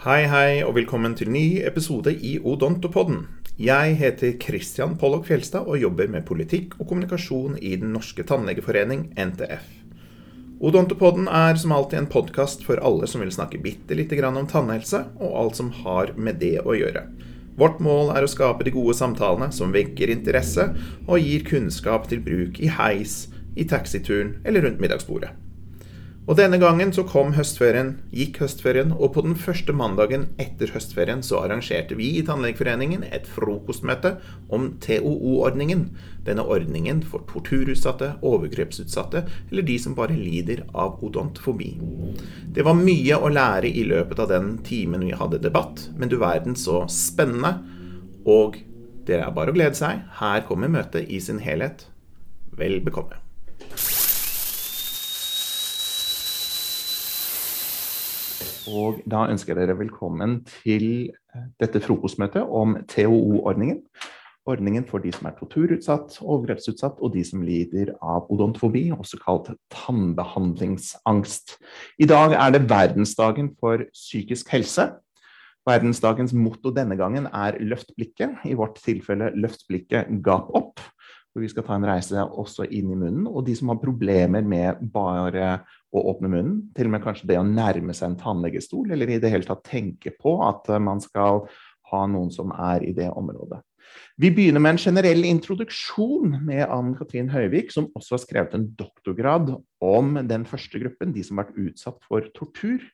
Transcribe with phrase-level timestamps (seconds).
[0.00, 3.18] Hei, hei, og velkommen til ny episode i Odontopodden.
[3.60, 9.10] Jeg heter Christian Pollock Fjelstad og jobber med politikk og kommunikasjon i Den norske tannlegeforening,
[9.12, 9.66] NTF.
[10.64, 14.48] Odontopodden er som alltid en podkast for alle som vil snakke bitte lite grann om
[14.48, 17.04] tannhelse, og alt som har med det å gjøre.
[17.60, 20.70] Vårt mål er å skape de gode samtalene som vekker interesse
[21.04, 25.36] og gir kunnskap til bruk i heis, i taxituren eller rundt middagsbordet.
[26.30, 31.24] Og denne gangen så kom høstferien, gikk høstferien, og på den første mandagen etter høstferien
[31.26, 34.12] så arrangerte vi i Tannlegeforeningen et frokostmøte
[34.54, 35.88] om TOO-ordningen.
[36.28, 41.72] Denne ordningen for torturutsatte, overgrepsutsatte eller de som bare lider av odontfobi.
[42.54, 46.20] Det var mye å lære i løpet av den timen vi hadde debatt, men du
[46.22, 47.56] verden så spennende.
[48.22, 48.60] Og
[49.10, 50.06] det er bare å glede seg.
[50.22, 51.88] Her kommer møtet i sin helhet.
[52.54, 53.18] Vel bekomme.
[58.68, 63.80] Og da ønsker jeg dere velkommen til eh, dette frokostmøtet om TOO-ordningen.
[64.48, 69.52] Ordningen for de som er torturutsatt, overgrepsutsatt og de som lider av odontofobi, også kalt
[69.72, 71.58] tannbehandlingsangst.
[72.00, 74.90] I dag er det verdensdagen for psykisk helse.
[75.68, 80.80] Verdensdagens motto denne gangen er 'løft blikket', i vårt tilfelle 'løft blikket, gap opp'
[81.30, 83.28] For vi skal ta en reise også inn i munnen.
[83.30, 87.40] Og de som har problemer med bare å åpne munnen, til og med kanskje det
[87.40, 91.44] å nærme seg en tannlegestol, eller i det hele tatt tenke på at man skal
[91.90, 93.58] ha noen som er i det området.
[94.20, 98.68] Vi begynner med en generell introduksjon med Ann Katrin Høyvik, som også har skrevet en
[98.78, 102.84] doktorgrad om den første gruppen, de som har vært utsatt for tortur.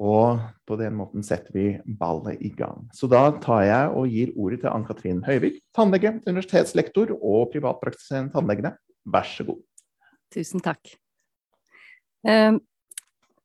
[0.00, 1.66] Og på den måten setter vi
[2.00, 2.86] ballet i gang.
[2.96, 8.32] Så da tar jeg og gir ordet til Ann Katrin Høyvik, tannlege, universitetslektor og privatpraktiserende
[8.32, 8.74] tannlegene.
[9.04, 9.60] Vær så god.
[10.32, 10.96] Tusen takk.
[12.26, 12.58] Uh,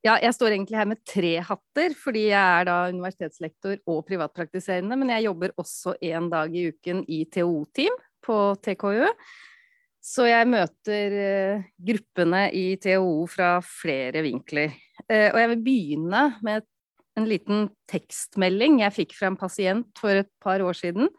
[0.06, 4.98] ja, jeg står egentlig her med tre hatter, fordi jeg er da universitetslektor og privatpraktiserende,
[5.00, 7.96] men jeg jobber også én dag i uken i TO-team
[8.26, 9.08] på TKU.
[10.06, 14.76] Så jeg møter uh, gruppene i TOO fra flere vinkler.
[15.10, 16.68] Uh, og jeg vil begynne med
[17.16, 21.10] en liten tekstmelding jeg fikk fra en pasient for et par år siden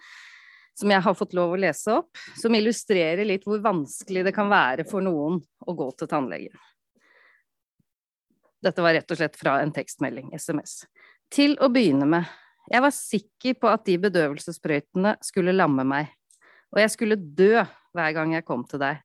[0.76, 4.50] som jeg har fått lov å lese opp, som illustrerer litt hvor vanskelig det kan
[4.52, 6.52] være for noen å gå til tannlegen.
[8.66, 10.80] Dette var rett og slett fra en tekstmelding, SMS.
[11.30, 12.30] Til å begynne med,
[12.66, 16.08] jeg var sikker på at de bedøvelsessprøytene skulle lamme meg,
[16.74, 17.62] og jeg skulle dø
[17.94, 18.98] hver gang jeg kom til deg,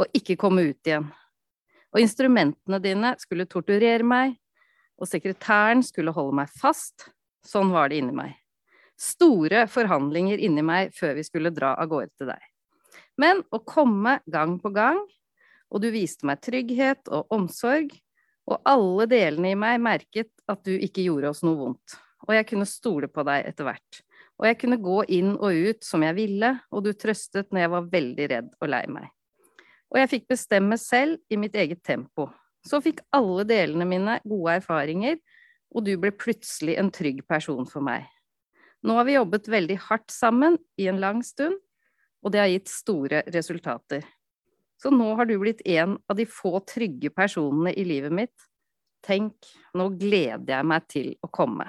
[0.00, 1.10] og ikke komme ut igjen.
[1.92, 4.38] Og instrumentene dine skulle torturere meg,
[4.96, 7.10] og sekretæren skulle holde meg fast.
[7.44, 8.32] Sånn var det inni meg.
[8.96, 12.40] Store forhandlinger inni meg før vi skulle dra av gårde til deg.
[13.20, 15.02] Men å komme gang på gang,
[15.68, 17.92] og du viste meg trygghet og omsorg,
[18.50, 21.96] og alle delene i meg merket at du ikke gjorde oss noe vondt,
[22.26, 24.00] og jeg kunne stole på deg etter hvert.
[24.40, 27.72] Og jeg kunne gå inn og ut som jeg ville, og du trøstet når jeg
[27.74, 29.06] var veldig redd og lei meg.
[29.94, 32.26] Og jeg fikk bestemme selv i mitt eget tempo.
[32.66, 35.20] Så fikk alle delene mine gode erfaringer,
[35.74, 38.08] og du ble plutselig en trygg person for meg.
[38.84, 41.56] Nå har vi jobbet veldig hardt sammen i en lang stund,
[42.24, 44.04] og det har gitt store resultater.
[44.80, 48.48] Så nå har du blitt en av de få trygge personene i livet mitt.
[49.04, 49.36] Tenk,
[49.76, 51.66] nå gleder jeg meg til å komme.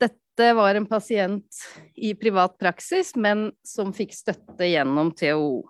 [0.00, 1.62] Dette var en pasient
[1.96, 5.62] i privat praksis, men som fikk støtte gjennom THO.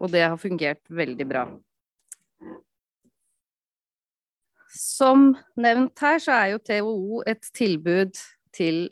[0.00, 1.44] Og det har fungert veldig bra.
[4.72, 8.16] Som nevnt her, så er jo THO et tilbud
[8.56, 8.86] til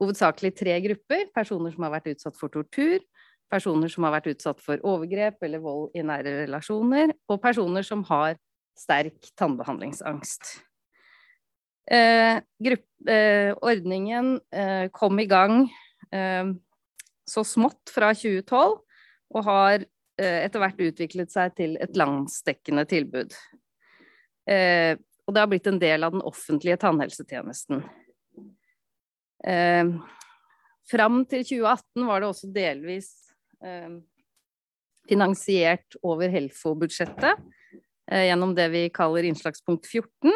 [0.00, 1.28] hovedsakelig tre grupper.
[1.36, 3.04] Personer som har vært utsatt for tortur,
[3.50, 8.04] personer som har vært utsatt for overgrep eller vold i nære relasjoner, og personer som
[8.08, 8.38] har
[8.78, 10.56] sterk tannbehandlingsangst.
[11.90, 15.64] Eh, grupp, eh, ordningen eh, kom i gang
[16.14, 16.52] eh,
[17.26, 18.76] så smått fra 2012,
[19.30, 23.34] og har eh, etter hvert utviklet seg til et landsdekkende tilbud.
[24.50, 24.94] Eh,
[25.26, 27.84] og det har blitt en del av den offentlige tannhelsetjenesten.
[30.90, 33.12] Fram til 2018 var det også delvis
[35.10, 37.38] finansiert over Helfo-budsjettet
[38.10, 40.32] eh, gjennom det vi kaller innslagspunkt 14.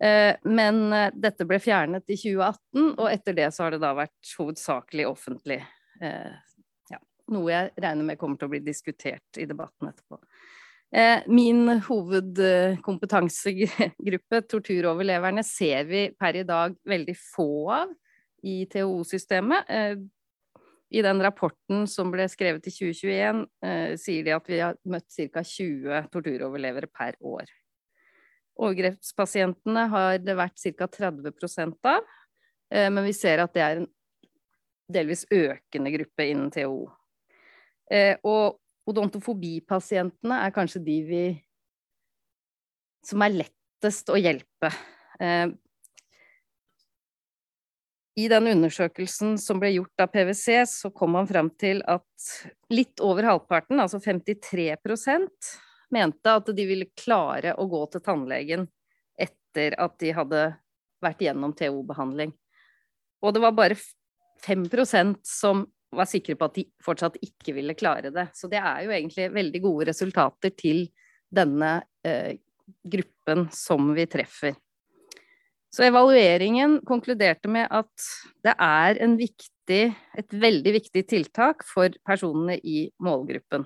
[0.00, 4.34] Eh, men dette ble fjernet i 2018, og etter det så har det da vært
[4.38, 5.60] hovedsakelig offentlig.
[6.00, 6.98] Ja,
[7.30, 10.16] noe jeg regner med kommer til å bli diskutert i debatten etterpå.
[11.30, 17.88] Min hovedkompetansegruppe, torturoverleverne, ser vi per i dag veldig få av
[18.46, 19.60] i THO-systemet.
[20.94, 25.10] I den rapporten som ble skrevet i 2021, eh, sier de at vi har møtt
[25.10, 25.42] ca.
[25.42, 27.50] 20 torturoverlevere per år.
[28.62, 30.86] Overgrepspasientene har det vært ca.
[30.86, 32.04] 30 av,
[32.70, 33.88] eh, men vi ser at det er en
[34.94, 36.86] delvis økende gruppe innen TO.
[37.90, 41.24] Eh, og odontofobipasientene er kanskje de vi
[43.04, 44.70] som er lettest å hjelpe.
[48.14, 52.28] I den undersøkelsen som ble gjort av PwC, så kom man frem til at
[52.70, 55.50] litt over halvparten, altså 53%
[55.94, 58.68] mente at de ville klare å gå til tannlegen
[59.18, 60.44] etter at de hadde
[61.04, 62.32] vært gjennom TO-behandling.
[63.24, 63.78] Og det var bare
[64.44, 68.28] 5% som var sikre på at de fortsatt ikke ville klare det.
[68.34, 70.86] Så det er jo egentlig veldig gode resultater til
[71.34, 71.76] denne
[72.06, 72.36] eh,
[72.82, 74.56] gruppen som vi treffer.
[75.74, 78.04] Så evalueringen konkluderte med at
[78.46, 79.80] det er viktig,
[80.14, 83.64] et veldig viktig tiltak for personene i målgruppen.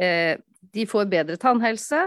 [0.00, 0.40] Eh,
[0.72, 2.06] de får bedre tannhelse,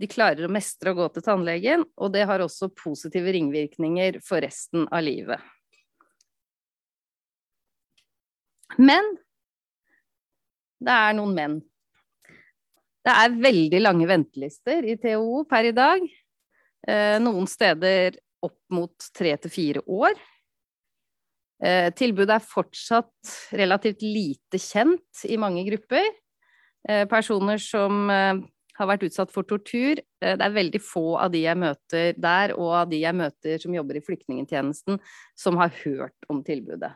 [0.00, 4.40] de klarer å mestre å gå til tannlegen, og det har også positive ringvirkninger for
[4.40, 5.44] resten av livet.
[8.80, 9.12] Men
[10.80, 11.62] det er noen menn.
[13.04, 16.12] Det er veldig lange ventelister i TOO per i dag.
[16.84, 20.18] Eh, noen steder opp mot tre til fire år.
[21.64, 26.10] Eh, tilbudet er fortsatt relativt lite kjent i mange grupper.
[26.88, 30.02] Eh, personer som har vært utsatt for tortur.
[30.20, 33.72] Det er veldig få av de jeg møter der, og av de jeg møter som
[33.72, 34.98] jobber i flyktningtjenesten,
[35.38, 36.90] som har hørt om tilbudet.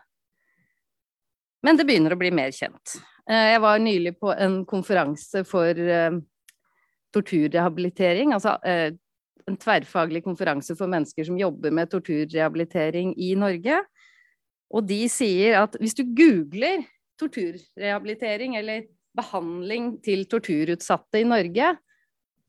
[1.63, 2.99] Men det begynner å bli mer kjent.
[3.31, 5.79] Jeg var nylig på en konferanse for
[7.15, 8.59] torturrehabilitering, altså
[9.49, 13.81] en tverrfaglig konferanse for mennesker som jobber med torturrehabilitering i Norge.
[14.69, 16.85] Og de sier at hvis du googler
[17.19, 18.87] torturrehabilitering eller
[19.19, 21.73] behandling til torturutsatte i Norge,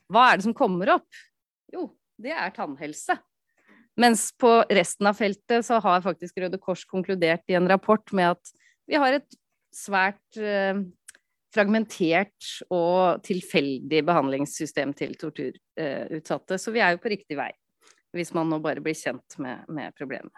[0.10, 1.10] hva er det som kommer opp?
[1.74, 1.88] Jo,
[2.22, 3.16] det er tannhelse.
[4.00, 8.36] Mens på resten av feltet så har faktisk Røde Kors konkludert i en rapport med
[8.36, 8.54] at
[8.90, 9.40] vi har et
[9.76, 10.82] svært eh,
[11.54, 16.60] fragmentert og tilfeldig behandlingssystem til torturutsatte.
[16.62, 17.50] Så vi er jo på riktig vei,
[18.16, 20.34] hvis man nå bare blir kjent med, med problemet.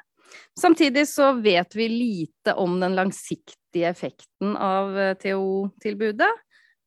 [0.59, 6.31] Samtidig så vet vi lite om den langsiktige effekten av eh, TO-tilbudet.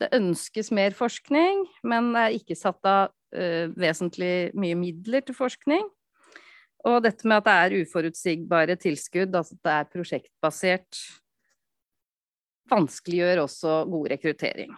[0.01, 5.37] Det ønskes mer forskning, men det er ikke satt av uh, vesentlig mye midler til
[5.39, 5.85] forskning.
[6.91, 10.99] Og dette med at det er uforutsigbare tilskudd, altså at det er prosjektbasert,
[12.73, 14.75] vanskeliggjør også god rekruttering.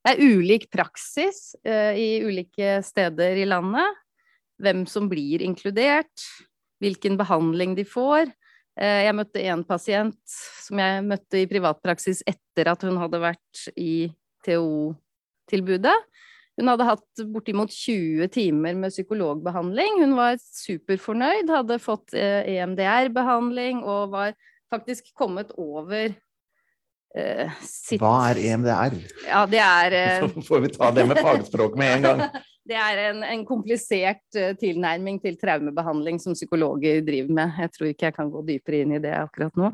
[0.00, 3.98] Det er ulik praksis uh, i ulike steder i landet.
[4.60, 6.24] Hvem som blir inkludert,
[6.80, 8.28] hvilken behandling de får.
[8.80, 13.64] Eh, jeg møtte en pasient som jeg møtte i privatpraksis etter at hun hadde vært
[13.72, 14.10] i
[14.46, 15.96] TO-tilbudet.
[16.60, 20.02] Hun hadde hatt bortimot 20 timer med psykologbehandling.
[20.04, 24.34] Hun var superfornøyd, hadde fått EMDR-behandling eh, e og var
[24.72, 26.12] faktisk kommet over
[27.16, 28.96] uh, sitt Hva er EMDR?
[29.26, 30.28] Ja, det er uh...
[30.36, 32.22] Så får vi ta det med fagspråk med en gang.
[32.70, 37.58] det er en, en komplisert uh, tilnærming til traumebehandling som psykologer driver med.
[37.64, 39.72] Jeg tror ikke jeg kan gå dypere inn i det akkurat nå.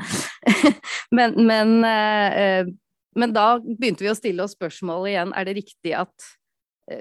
[1.18, 5.36] men, men, men, da begynte vi å stille oss spørsmålet igjen.
[5.36, 6.32] Er det riktig at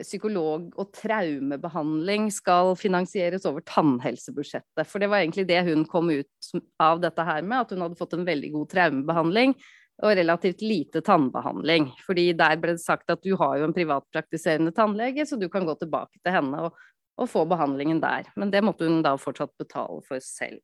[0.01, 4.83] psykolog- og traumebehandling skal finansieres over tannhelsebudsjettet?
[4.89, 6.51] For det var egentlig det hun kom ut
[6.81, 9.53] av dette her med, at hun hadde fått en veldig god traumebehandling
[10.03, 11.87] og relativt lite tannbehandling.
[12.05, 15.67] Fordi der ble det sagt at du har jo en privatpraktiserende tannlege, så du kan
[15.67, 16.79] gå tilbake til henne og,
[17.17, 18.27] og, få behandlingen der.
[18.35, 20.59] Men det måtte hun da fortsatt betale for selv.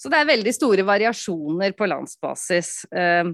[0.00, 2.72] Så det er veldig store variasjoner på landsbasis.
[2.94, 3.32] Uh,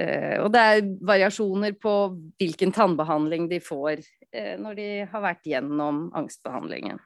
[0.00, 1.96] uh, og det er variasjoner på
[2.40, 7.02] hvilken tannbehandling de får uh, når de har vært gjennom angstbehandlingen.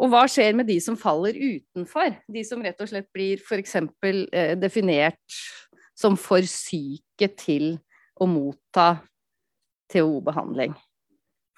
[0.00, 2.14] Og hva skjer med de som faller utenfor?
[2.32, 3.76] De som rett og slett blir f.eks.
[3.76, 5.40] Eh, definert
[5.98, 7.74] som for syke til
[8.20, 8.94] å motta
[9.92, 10.72] TO-behandling.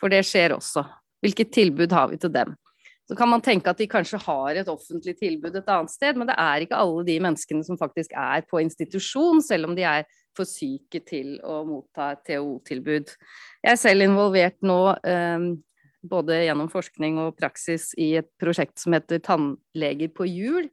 [0.01, 0.83] For det skjer også.
[1.23, 2.57] Hvilket tilbud har vi til dem?
[3.07, 6.27] Så kan man tenke at de kanskje har et offentlig tilbud et annet sted, men
[6.31, 10.07] det er ikke alle de menneskene som faktisk er på institusjon, selv om de er
[10.37, 13.13] for syke til å motta et TO-tilbud.
[13.63, 15.51] Jeg er selv involvert nå eh,
[16.03, 20.69] både gjennom forskning og praksis i et prosjekt som heter Tannleger på hjul,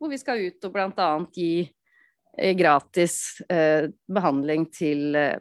[0.00, 1.10] hvor vi skal ut og bl.a.
[1.36, 5.38] gi eh, gratis eh, behandling til eh,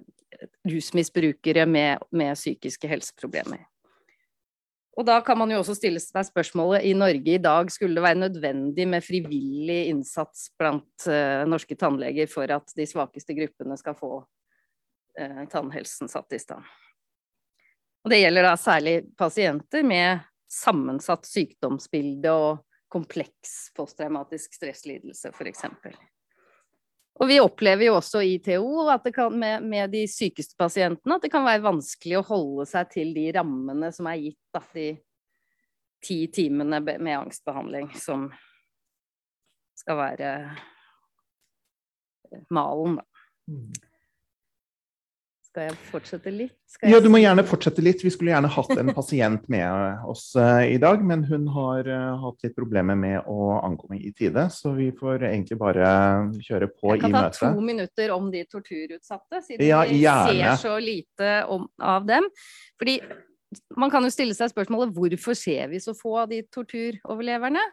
[0.68, 3.64] rusmisbrukere med, med, psykiske helseproblemer.
[5.00, 8.04] Og da kan man jo også stille seg spørsmålet i Norge i dag skulle det
[8.04, 13.96] være nødvendig med frivillig innsats blant eh, norske tannleger for at de svakeste gruppene skal
[13.96, 16.68] få uh, tannhelsen satt i stand.
[18.04, 25.66] Og det gjelder da særlig pasienter med sammensatt sykdomsbilde og kompleks posttraumatisk stresslidelse, f.eks.
[27.20, 31.32] Og vi opplever jo også i TO kan, med, med, de sykeste pasientene at det
[31.34, 34.88] kan være vanskelig å holde seg til de rammene som er gitt, da, de
[36.00, 38.30] ti timene med angstbehandling som
[39.76, 40.32] skal være
[42.56, 43.89] malen, da.
[45.50, 46.58] Skal jeg fortsette litt?
[46.78, 46.92] Jeg...
[46.94, 48.04] Ja, du må gjerne fortsette litt.
[48.06, 52.20] Vi skulle gjerne hatt en pasient med oss uh, i dag, men hun har uh,
[52.22, 55.90] hatt litt problemer med å ankomme i tide, så vi får egentlig bare
[56.46, 57.02] kjøre på i møtet.
[57.02, 61.66] Jeg kan ta to minutter om de torturutsatte, siden ja, vi ser så lite om,
[61.82, 62.30] av dem.
[62.78, 63.00] Fordi
[63.82, 67.66] man kan jo stille seg spørsmålet hvorfor ser vi så få av de torturoverleverne?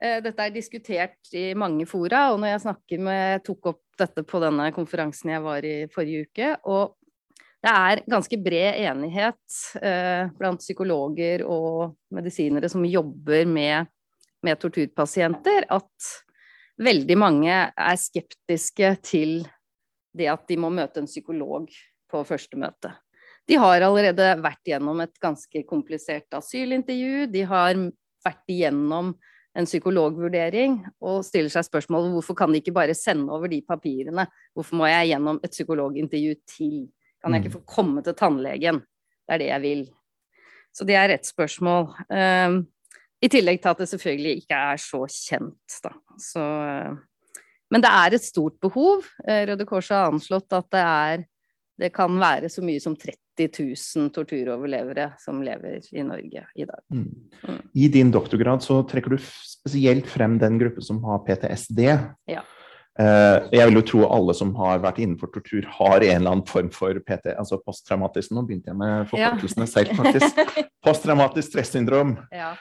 [0.00, 4.24] Uh, dette er diskutert i mange fora, og når jeg snakker med, tok opp dette
[4.26, 6.52] på denne konferansen jeg var i forrige uke.
[6.68, 6.96] Og
[7.64, 13.90] det er ganske bred enighet eh, blant psykologer og medisinere som jobber med,
[14.46, 16.12] med, torturpasienter, at
[16.78, 19.40] veldig mange er skeptiske til
[20.16, 21.66] det at de må møte en psykolog
[22.10, 22.92] på første møte.
[23.46, 27.26] De har allerede vært gjennom et ganske komplisert asylintervju.
[27.30, 27.78] De har
[28.26, 29.12] vært igjennom
[29.56, 34.26] en psykologvurdering og stiller seg spørsmålet hvorfor kan de ikke bare sende over de papirene?
[34.54, 36.78] Hvorfor må jeg gjennom et psykologintervju til?
[37.22, 37.58] Kan jeg ikke mm.
[37.58, 38.80] få komme til tannlegen?
[39.26, 39.84] Det er det jeg vil.
[40.76, 41.88] Så det er et spørsmål.
[42.12, 42.58] Um,
[43.24, 45.94] I tillegg til at det selvfølgelig ikke er så kjent, da.
[46.20, 47.38] Så, uh,
[47.72, 49.08] men det er et stort behov.
[49.24, 51.24] Uh, Røde Kors har anslått at det er
[51.76, 56.82] det kan være så mye som 30 000 torturoverlevere som lever i Norge i dag.
[56.92, 57.08] Mm.
[57.46, 57.62] Mm.
[57.72, 61.82] I din doktorgrad så trekker du spesielt frem den gruppen som har PTSD.
[62.30, 62.44] Ja.
[62.96, 66.46] Uh, jeg vil jo tro alle som har vært innenfor tortur, har en eller annen
[66.48, 69.72] form for PT, altså posttraumatisk Nå begynte jeg med forkortelsene ja.
[69.74, 70.40] selv, faktisk.
[70.86, 72.14] Posttraumatisk stressyndrom.
[72.32, 72.54] Ja.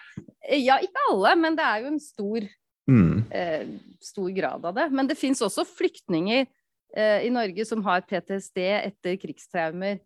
[0.49, 0.81] ja.
[0.83, 2.49] ikke alle, men det er jo en stor,
[2.91, 3.15] mm.
[3.31, 4.89] uh, stor grad av det.
[4.91, 10.01] Men det fins også flyktninger uh, i Norge som har PTSD etter krigstraumer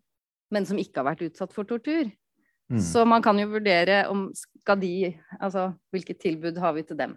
[0.54, 2.10] men som ikke har vært utsatt for tortur.
[2.70, 2.82] Mm.
[2.86, 7.16] Så man kan jo vurdere om skal de Altså hvilket tilbud har vi til dem?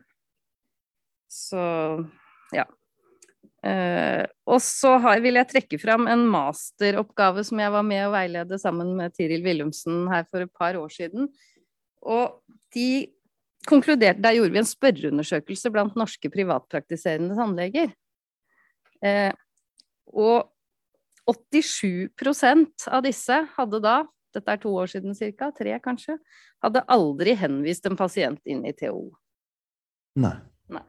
[1.28, 1.60] Så
[2.56, 2.64] ja.
[3.62, 8.12] Uh, og så har, vil jeg trekke fram en masteroppgave som jeg var med å
[8.14, 11.28] veilede sammen med Tiril Willumsen her for et par år siden.
[12.02, 12.40] Og
[12.74, 13.12] de
[13.68, 17.92] konkluderte Der gjorde vi en spørreundersøkelse blant norske privatpraktiserende tannleger.
[19.04, 19.30] Uh,
[20.10, 20.51] og
[21.30, 23.96] 87% av disse hadde da,
[24.34, 26.16] dette er to år siden ca., tre kanskje,
[26.64, 29.10] hadde aldri henvist en pasient inn i TO.
[30.22, 30.34] Nei.
[30.72, 30.84] Nei.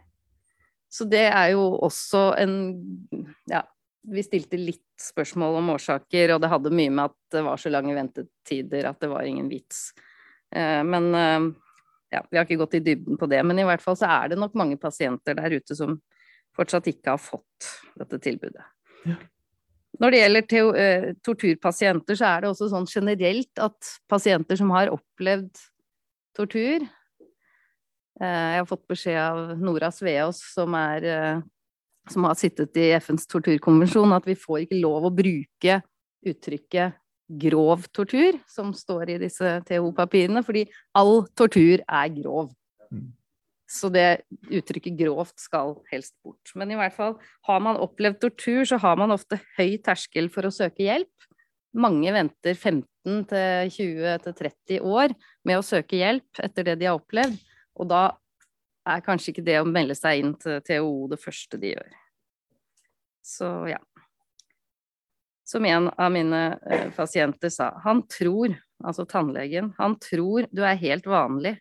[0.91, 2.55] Så det er jo også en
[3.49, 3.63] Ja,
[4.03, 7.71] vi stilte litt spørsmål om årsaker, og det hadde mye med at det var så
[7.71, 9.93] lange ventetider at det var ingen vits.
[10.51, 11.45] Eh, men eh,
[12.13, 13.41] ja, vi har ikke gått i dybden på det.
[13.47, 15.97] Men i hvert fall så er det nok mange pasienter der ute som
[16.53, 18.65] fortsatt ikke har fått dette tilbudet.
[19.07, 19.17] Ja.
[20.01, 24.91] Når det gjelder eh, torturpasienter, så er det også sånn generelt at pasienter som har
[24.93, 25.51] opplevd
[26.33, 31.37] tortur eh, Jeg har fått beskjed av Nora Sveaas, som, eh,
[32.09, 35.79] som har sittet i FNs torturkonvensjon, at vi får ikke lov å bruke
[36.23, 36.99] uttrykket
[37.43, 40.65] grov tortur, som står i disse TO-papirene, fordi
[40.97, 42.51] all tortur er grov.
[42.91, 43.11] Mm.
[43.73, 44.21] Så det
[44.53, 46.51] uttrykket grovt skal helst bort.
[46.59, 47.15] Men i hvert fall,
[47.47, 51.29] har man opplevd tortur, så har man ofte høy terskel for å søke hjelp.
[51.73, 52.83] Mange venter 15
[53.73, 55.15] 20 30 år
[55.47, 57.39] med å søke hjelp etter det de har opplevd.
[57.81, 58.03] Og da
[58.85, 61.97] er kanskje ikke det å melde seg inn til TOO det første de gjør.
[63.25, 63.81] Så ja.
[65.47, 68.53] Som en av mine eh, pasienter sa, han tror,
[68.83, 71.57] altså tannlegen, han tror du er helt vanlig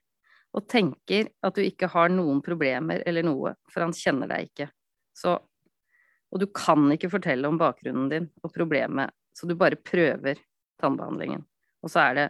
[0.52, 4.68] og tenker at du ikke har noen problemer eller noe, for han kjenner deg ikke.
[5.16, 10.40] Så, og du kan ikke fortelle om bakgrunnen din og problemet, så du bare prøver
[10.82, 11.44] tannbehandlingen.
[11.82, 12.26] Og så er det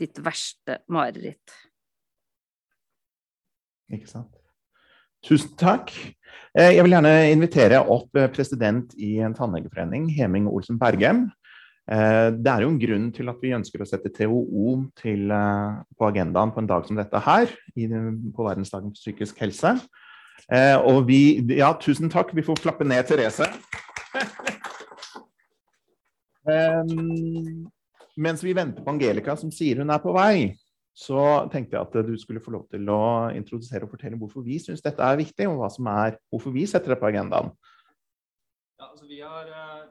[0.00, 1.54] ditt verste mareritt.
[3.92, 4.32] Ikke sant.
[5.22, 5.92] Tusen takk.
[6.56, 11.28] Eh, jeg vil gjerne invitere opp eh, president i en tannlegeforening, Heming Olsen Bergem.
[11.90, 15.82] Eh, det er jo en grunn til at vi ønsker å sette TOO til, eh,
[15.98, 19.80] på agendaen på en dag som dette her, på verdensdagen for psykisk helse.
[20.50, 22.34] Eh, og vi Ja, tusen takk.
[22.34, 23.46] Vi får klappe ned Therese.
[28.16, 30.56] mens vi venter på Angelica, som sier hun er på vei,
[30.92, 34.58] så tenkte jeg at du skulle få lov til å introdusere og fortelle hvorfor vi
[34.58, 37.50] syns dette er viktig, og hva som er, hvorfor vi setter det på agendaen.
[38.82, 39.46] Ja, altså vi, har,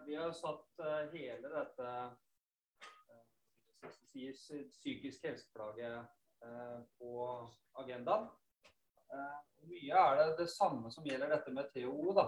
[0.06, 0.82] vi har satt
[1.14, 1.92] hele dette
[4.76, 5.92] psykisk helseplage
[7.00, 7.28] på
[7.80, 8.26] agendaen.
[9.70, 12.12] Mye er det det samme som gjelder dette med TOO.
[12.20, 12.28] da.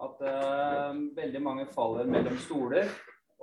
[0.00, 0.24] At
[1.20, 2.88] veldig mange faller mellom stoler.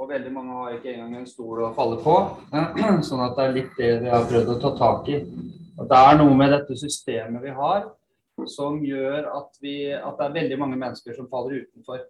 [0.02, 2.18] Og veldig mange har ikke engang en stol å falle på.
[3.12, 5.22] Sånn at det er litt det vi har prøvd å ta tak i.
[5.78, 7.92] At det er noe med dette systemet vi har
[8.50, 12.08] som gjør at, vi, at det er veldig mange mennesker som faller utenfor.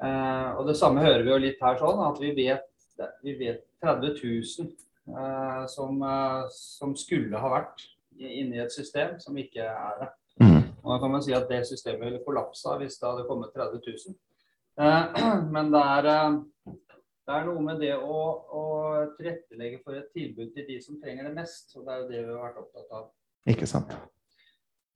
[0.00, 2.66] Uh, og det samme hører vi jo litt her sånn, at vi vet,
[3.24, 4.70] vi vet 30 000
[5.16, 7.84] eh, som, uh, som, skulle ha vært
[8.16, 10.10] inne i et system som ikke er det.
[10.40, 10.62] Mm.
[10.82, 13.80] Og da kan man si at det systemet ville kollapsa hvis det hadde kommet 30
[13.88, 14.18] 000.
[15.54, 16.10] Men det er
[17.30, 18.20] det er noe med det å,
[18.58, 18.62] å,
[19.14, 21.68] tilrettelegge for et tilbud til de som trenger det mest.
[21.76, 23.04] Og det er jo det vi har vært opptatt av.
[23.52, 23.92] Ikke sant.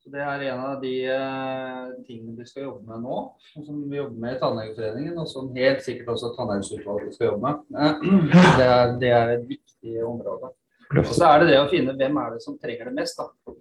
[0.05, 3.19] Så Det er en av de uh, tingene vi skal jobbe med nå,
[3.55, 8.05] som vi jobber med i Tannlegeforeningen, og som helt sikkert også Tannhelseutvalget skal jobbe med.
[8.61, 10.53] Det er, det er, et viktig område.
[11.01, 13.19] Og så er det det å finne hvem er det som trenger det mest.
[13.19, 13.57] da.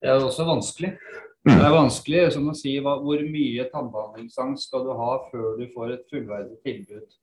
[0.00, 0.94] Det er også vanskelig.
[1.44, 5.66] Det er vanskelig som å si hva, hvor mye tannbehandlingsangst skal du ha før du
[5.76, 7.20] får et fullverdig tilbud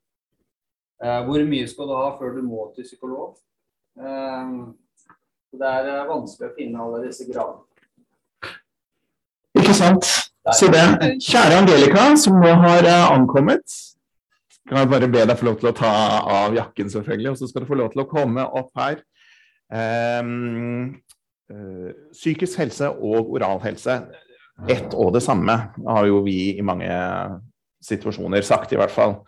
[1.04, 3.36] Eh, hvor mye skal du ha før du må til psykolog?
[4.02, 4.54] Eh,
[5.54, 7.67] det er eh, vanskelig å finne alle disse gradene.
[9.78, 10.10] Sant.
[10.56, 10.84] Så det,
[11.24, 13.66] kjære Angelica, som nå har ankommet
[14.68, 15.90] kan jeg bare be deg få lov til å ta
[16.44, 19.00] av jakken, selvfølgelig, og så skal du få lov til å komme opp her.
[19.72, 20.98] Um,
[22.12, 24.02] psykisk helse og oral helse,
[24.68, 25.56] ett og det samme,
[25.88, 26.92] har jo vi i mange
[27.88, 29.22] situasjoner sagt, i hvert fall.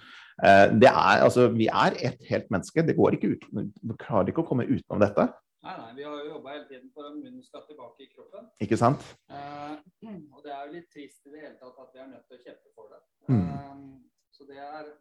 [0.44, 2.84] Eh, det er, altså, vi er ett helt menneske.
[2.84, 5.29] Det går ikke ut, Vi klarer ikke å komme utenom dette.
[5.59, 8.47] Nei, nei, vi har jo jobba hele tiden for at munnen skal tilbake i kroppen.
[8.63, 9.03] Ikke sant?
[9.27, 9.75] Eh,
[10.33, 12.39] og det er jo litt trist i det hele tatt at vi er nødt til
[12.39, 13.01] å kjempe for det.
[13.27, 13.47] Mm.
[13.55, 14.91] Eh, så det er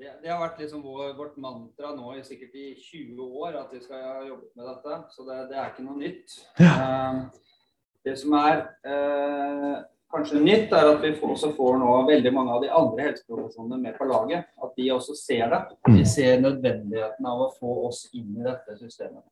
[0.00, 3.72] det, det, har vært liksom vår, vårt mantra nå i sikkert i 20 år at
[3.72, 5.00] vi skal ha jobbet med dette.
[5.16, 6.36] Så det, det er ikke noe nytt.
[6.60, 6.74] Ja.
[6.84, 7.56] Eh,
[8.04, 9.74] det som er eh,
[10.12, 13.96] kanskje nytt, er at vi også får nå veldig mange av de andre helseprofesjonene med
[13.96, 14.48] på laget.
[14.60, 15.60] At de også ser det.
[15.88, 16.08] De mm.
[16.14, 19.24] ser nødvendigheten av å få oss inn i dette systemet.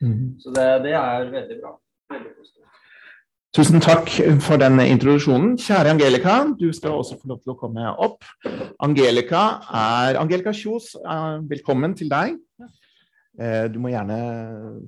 [0.00, 0.36] Mm.
[0.40, 1.74] Så det, det, er veldig bra.
[2.12, 2.40] Veldig.
[3.50, 4.06] Tusen takk
[4.46, 5.56] for den introduksjonen.
[5.58, 8.22] Kjære Angelica, du skal også få lov til å komme opp.
[8.78, 9.40] Angelica
[9.74, 12.36] er Angelica Kjos, eh, velkommen til deg.
[13.40, 14.20] Eh, du må gjerne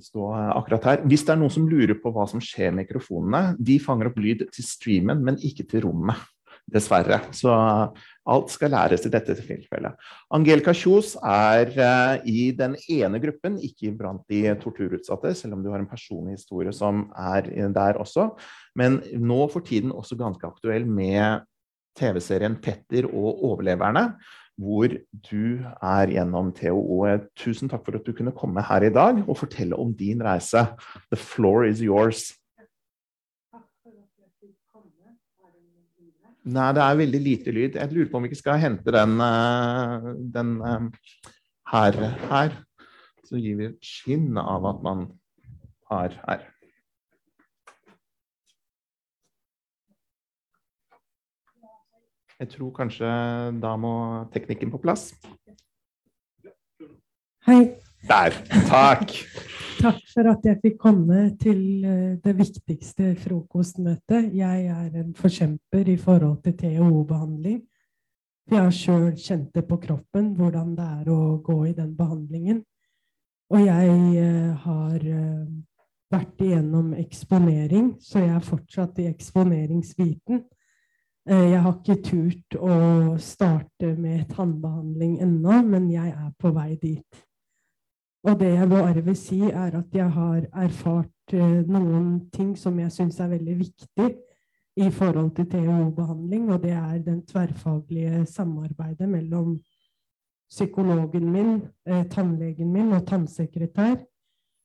[0.05, 1.03] stå akkurat her.
[1.11, 4.23] Hvis det er noen som lurer på hva som skjer med mikrofonene, de fanger opp
[4.23, 6.23] lyd til streamen, men ikke til rommet.
[6.71, 7.19] Dessverre.
[7.35, 7.51] Så
[8.23, 9.97] alt skal læres i dette tilfellet.
[10.33, 15.71] Angelica Kjos er uh, i den ene gruppen, ikke blant de torturutsatte, selv om du
[15.73, 18.29] har en personlig historie som er der også.
[18.79, 21.43] Men nå for tiden også ganske aktuell med
[21.99, 24.13] TV-serien 'Petter og overleverne'
[24.57, 24.91] hvor
[25.31, 25.45] du
[25.81, 27.05] er gjennom TOO.
[27.39, 30.67] Tusen takk for at du kunne komme her i dag og fortelle om din reise.
[31.11, 32.31] The floor is yours.
[36.43, 37.75] Nei, det er veldig lite lyd.
[37.79, 41.29] Jeg lurer på om vi ikke skal hente den, eh, den eh,
[41.71, 42.57] her, her.
[43.23, 45.05] Så gir vi et skinn av at man
[45.87, 46.49] har her.
[52.43, 53.07] Jeg tror kanskje
[53.63, 53.95] da må
[54.33, 55.13] teknikken på plass.
[57.47, 57.61] Hei.
[58.09, 58.35] Der.
[58.67, 59.15] Takk.
[59.83, 64.29] Takk for at jeg fikk komme til eh, det viktigste frokostmøtet.
[64.31, 67.57] Jeg er en forkjemper i forhold til THO-behandling.
[68.51, 72.61] Jeg har sjøl kjent det på kroppen, hvordan det er å gå i den behandlingen.
[73.51, 75.51] Og jeg eh, har eh,
[76.15, 80.45] vært igjennom eksponering, så jeg er fortsatt i eksponeringsbiten.
[81.27, 82.73] Jeg har ikke turt å
[83.19, 87.23] starte med tannbehandling ennå, men jeg er på vei dit.
[88.23, 92.77] Og det jeg bare vil si, er at jeg har erfart eh, noen ting som
[92.79, 94.07] jeg syns er veldig viktig
[94.79, 99.57] i forhold til THO-behandling, og det er den tverrfaglige samarbeidet mellom
[100.49, 101.51] psykologen min,
[101.85, 103.99] eh, tannlegen min og tannsekretær,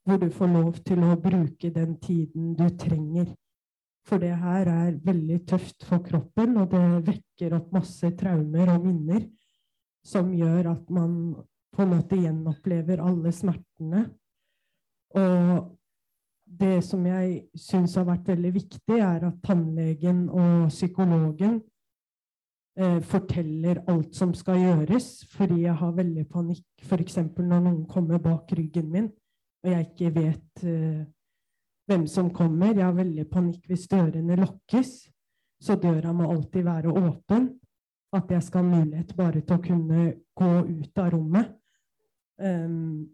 [0.06, 3.34] hvor du får lov til å bruke den tiden du trenger.
[4.06, 8.86] For det her er veldig tøft for kroppen, og det vekker opp masse traumer og
[8.86, 9.26] minner
[10.06, 11.34] som gjør at man
[11.74, 14.04] på en måte gjenopplever alle smertene.
[15.18, 15.74] Og
[16.48, 21.58] det som jeg syns har vært veldig viktig, er at tannlegen og psykologen
[22.78, 27.20] eh, forteller alt som skal gjøres, fordi jeg har veldig panikk f.eks.
[27.36, 29.12] når noen kommer bak ryggen min,
[29.64, 31.04] og jeg ikke vet eh,
[31.88, 32.74] hvem som kommer.
[32.74, 35.08] Jeg har veldig panikk hvis dørene lukkes.
[35.60, 37.48] Så døra må alltid være åpen.
[38.14, 40.04] At jeg skal ha mulighet bare til å kunne
[40.38, 41.57] gå ut av rommet.
[42.38, 43.08] Um,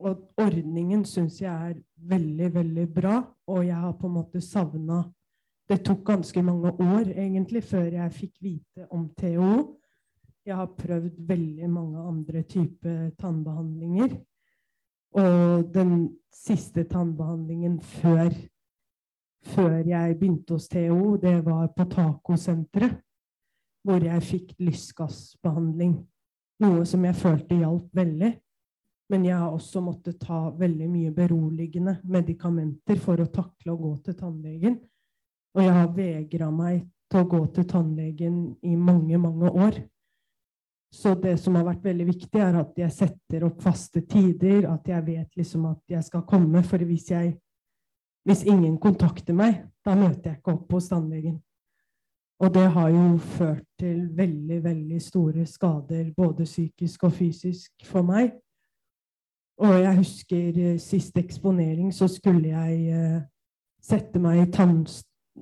[0.00, 1.74] og ordningen syns jeg er
[2.08, 3.18] veldig, veldig bra,
[3.50, 5.02] og jeg har på en måte savna
[5.70, 9.76] Det tok ganske mange år egentlig før jeg fikk vite om TO.
[10.42, 14.16] Jeg har prøvd veldig mange andre typer tannbehandlinger.
[15.14, 15.92] Og den
[16.34, 18.34] siste tannbehandlingen før,
[19.42, 22.98] før jeg begynte hos TO, det var på Tacosenteret,
[23.86, 26.00] hvor jeg fikk lystgassbehandling.
[26.60, 28.34] Noe som jeg følte hjalp veldig.
[29.10, 33.94] Men jeg har også måttet ta veldig mye beroligende medikamenter for å takle å gå
[34.06, 34.76] til tannlegen.
[35.56, 39.80] Og jeg har vegra meg til å gå til tannlegen i mange, mange år.
[40.94, 44.86] Så det som har vært veldig viktig, er at jeg setter opp faste tider, at
[44.90, 46.62] jeg vet liksom at jeg skal komme.
[46.66, 47.32] For hvis, jeg,
[48.26, 51.38] hvis ingen kontakter meg, da møter jeg ikke opp hos tannlegen.
[52.40, 58.06] Og det har jo ført til veldig, veldig store skader, både psykisk og fysisk, for
[58.06, 58.32] meg.
[59.60, 63.18] Og jeg husker sist siste eksponering, så skulle jeg uh,
[63.82, 64.86] sette meg i tann,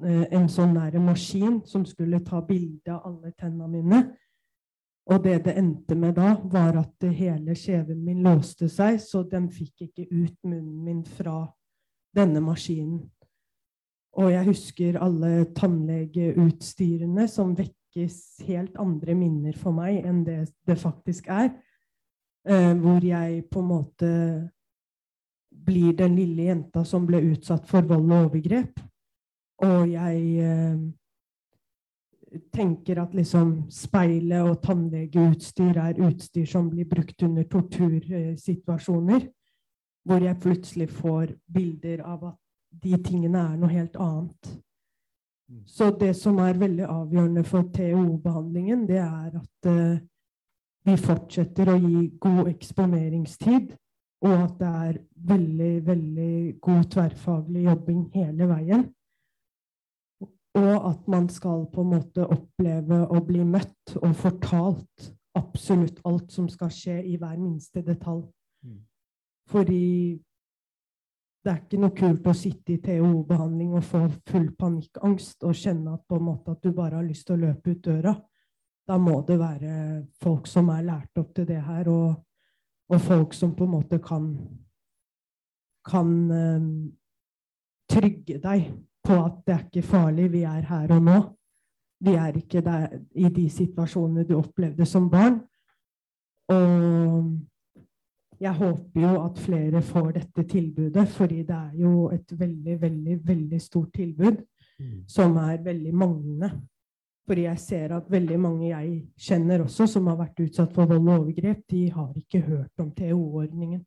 [0.02, 4.00] uh, en sånn nære maskin som skulle ta bilde av alle tennene mine.
[5.08, 9.48] Og det det endte med da, var at hele kjeven min låste seg, så den
[9.54, 11.46] fikk ikke ut munnen min fra
[12.16, 13.06] denne maskinen.
[14.18, 20.76] Og jeg husker alle tannlegeutstyrene som vekkes helt andre minner for meg enn det det
[20.80, 21.52] faktisk er.
[22.48, 24.10] Eh, hvor jeg på en måte
[25.50, 28.80] blir den lille jenta som ble utsatt for vold og overgrep.
[29.66, 30.78] Og jeg eh,
[32.54, 39.28] tenker at liksom speilet og tannlegeutstyr er utstyr som blir brukt under tortursituasjoner,
[40.08, 44.52] hvor jeg plutselig får bilder av at de tingene er noe helt annet.
[45.52, 45.64] Mm.
[45.68, 49.98] Så det som er veldig avgjørende for TO-behandlingen, det er at uh,
[50.86, 53.74] vi fortsetter å gi god eksponeringstid,
[54.26, 58.86] og at det er veldig, veldig god tverrfaglig jobbing hele veien.
[60.58, 66.32] Og at man skal på en måte oppleve å bli møtt og fortalt absolutt alt
[66.34, 68.24] som skal skje i hver minste detalj.
[68.66, 68.80] Mm.
[69.48, 69.84] Fordi
[71.44, 75.94] det er ikke noe kult å sitte i TO-behandling og få full panikkangst og kjenne
[75.94, 78.16] at, måte at du bare har lyst til å løpe ut døra.
[78.88, 79.72] Da må det være
[80.22, 82.14] folk som er lært opp til det her, og,
[82.88, 84.30] og folk som på en måte kan,
[85.84, 86.70] kan um,
[87.90, 88.70] trygge deg
[89.04, 91.18] på at det er ikke farlig, vi er her og nå.
[92.04, 95.40] Vi er ikke der i de situasjonene du opplevde som barn.
[96.48, 97.32] Og
[98.40, 103.20] jeg håper jo at flere får dette tilbudet, fordi det er jo et veldig, veldig,
[103.28, 104.36] veldig stort tilbud
[104.78, 105.04] mm.
[105.08, 106.52] som er veldig manglende.
[107.28, 111.02] Fordi jeg ser at veldig mange jeg kjenner også, som har vært utsatt for vold
[111.04, 113.82] og overgrep, de har ikke hørt om TO-ordningen.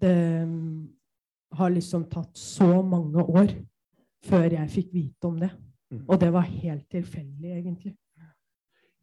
[0.00, 0.14] Det
[0.46, 0.84] mm,
[1.58, 3.50] har liksom tatt så mange år
[4.24, 5.50] før jeg fikk vite om det.
[5.90, 6.04] Mm.
[6.06, 7.94] Og det var helt tilfeldig, egentlig.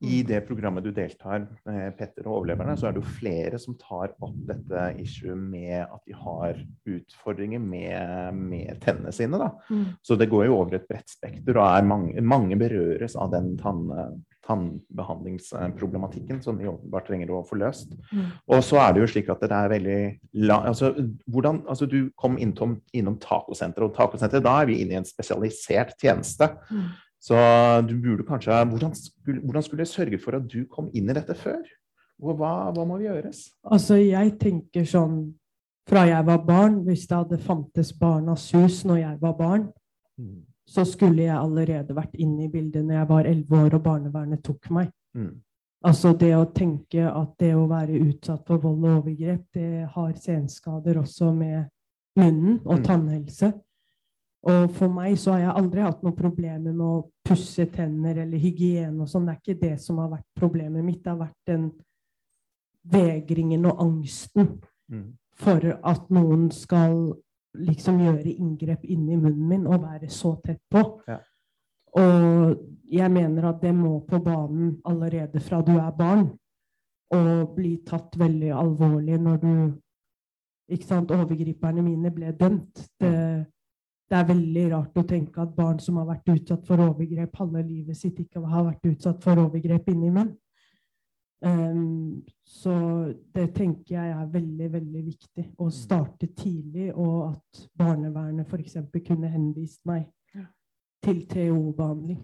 [0.02, 1.44] I det programmet du deltar
[1.98, 6.02] Petter og overleverne, så er det jo flere som tar opp dette issue med at
[6.10, 6.58] de har
[6.90, 9.38] utfordringer med, med tennene sine.
[9.38, 9.52] Da.
[9.70, 9.86] Mm.
[10.02, 13.86] Så det går jo over et bredt spekter, og mange, mange, berøres av den tann,
[14.48, 17.94] tannbehandlingsproblematikken som de åpenbart trenger å få løst.
[18.10, 18.26] Mm.
[18.50, 20.00] Og så er det jo slik at det er veldig
[20.48, 20.94] la, altså,
[21.30, 25.08] hvordan, altså, Du kom innom, innom Tacosenteret, og Tacosenteret, da er vi inne i en
[25.08, 26.50] spesialisert tjeneste.
[26.72, 26.90] Mm.
[27.22, 27.38] Så
[27.86, 31.16] du burde kanskje hvordan skulle, hvordan skulle jeg sørge for at du kom inn i
[31.16, 31.62] dette før?
[32.22, 33.48] Og hva, hva må gjøres?
[33.66, 35.24] Altså, jeg tenker sånn
[35.90, 39.70] fra jeg var barn, hvis det hadde fantes Barnas hus når jeg var barn,
[40.22, 43.84] mm så skulle jeg allerede vært inne i bildet når jeg var elleve år og
[43.84, 44.92] barnevernet tok meg.
[45.18, 45.34] Mm.
[45.88, 50.12] Altså det å tenke at det å være utsatt for vold og overgrep, det har
[50.22, 51.66] senskader også med
[52.20, 52.86] munnen og mm.
[52.86, 53.52] tannhelse.
[54.50, 58.42] Og for meg så har jeg aldri hatt noen problemer med å pusse tenner eller
[58.42, 59.28] hygiene og sånn.
[59.28, 61.04] Det er ikke det som har vært problemet mitt.
[61.04, 61.68] Det har vært den
[62.92, 64.56] vegringen og angsten
[64.90, 65.06] mm.
[65.38, 66.96] for at noen skal
[67.62, 70.82] liksom gjøre inngrep inni munnen min og være så tett på.
[71.08, 71.20] Ja.
[72.02, 72.58] Og
[72.92, 76.30] jeg mener at det må på banen allerede fra du er barn,
[77.12, 79.54] og bli tatt veldig alvorlig når du
[80.72, 82.86] ikke sant, Overgriperne mine ble dømt.
[83.00, 83.12] Det,
[84.12, 87.64] det, er veldig rart å tenke at barn som har vært utsatt for overgrep halve
[87.64, 90.34] livet sitt, ikke har vært utsatt for overgrep inni menn.
[91.42, 92.74] Um, så
[93.34, 95.46] det tenker jeg er veldig, veldig viktig.
[95.58, 95.74] Å mm.
[95.74, 98.78] starte tidlig, og at barnevernet f.eks.
[99.08, 100.10] kunne henvist meg
[101.02, 102.22] til TO-behandling.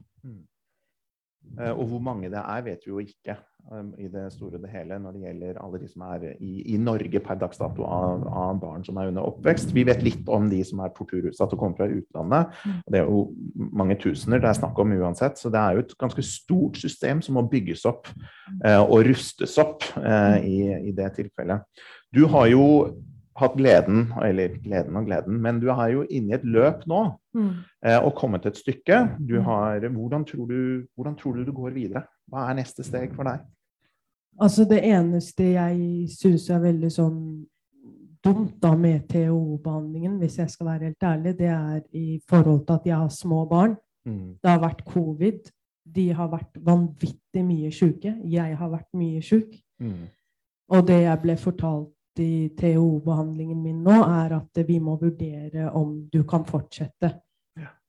[1.57, 3.37] Uh, og hvor mange det er, vet vi jo ikke.
[3.71, 6.61] um, i det store og det hele når det gjelder alle de som er i,
[6.73, 9.73] i Norge per dags dato av, av, barn som er under oppvekst.
[9.75, 12.53] Vi vet litt om de som er torturutsatt og kommer fra utlandet.
[12.63, 12.77] Mm.
[12.77, 15.41] og Det er jo mange tusener det er snakk om uansett.
[15.41, 18.07] Så det er jo et ganske stort system som må bygges opp
[18.63, 21.85] uh, og rustes opp uh, i, i det tilfellet.
[22.15, 22.63] Du har jo
[23.37, 27.03] hatt gleden, eller gleden og gleden, men du er jo inne i et løp nå
[27.37, 27.51] mm.
[27.85, 29.03] eh, og kommet et stykke.
[29.19, 29.43] Du mm.
[29.45, 32.03] har, hvordan, tror du, hvordan tror du du går videre?
[32.27, 33.45] Hva er neste steg for deg?
[34.41, 37.21] Altså Det eneste jeg syns er veldig sånn
[38.25, 42.75] dumt da med THO-behandlingen, hvis jeg skal være helt ærlig, det er i forhold til
[42.75, 43.77] at jeg har små barn.
[44.05, 44.37] Mm.
[44.43, 45.51] Det har vært covid.
[45.95, 48.15] De har vært vanvittig mye syke.
[48.25, 49.53] Jeg har vært mye syk.
[49.79, 50.07] Mm.
[50.75, 55.97] Og det jeg ble fortalt i THO-behandlingen min nå, er at vi må vurdere om
[56.11, 57.13] du kan fortsette.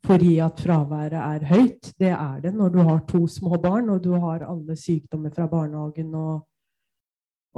[0.06, 1.92] Fordi at fraværet er høyt.
[1.98, 5.48] Det er det når du har to små barn, og du har alle sykdommer fra
[5.50, 6.44] barnehagen og,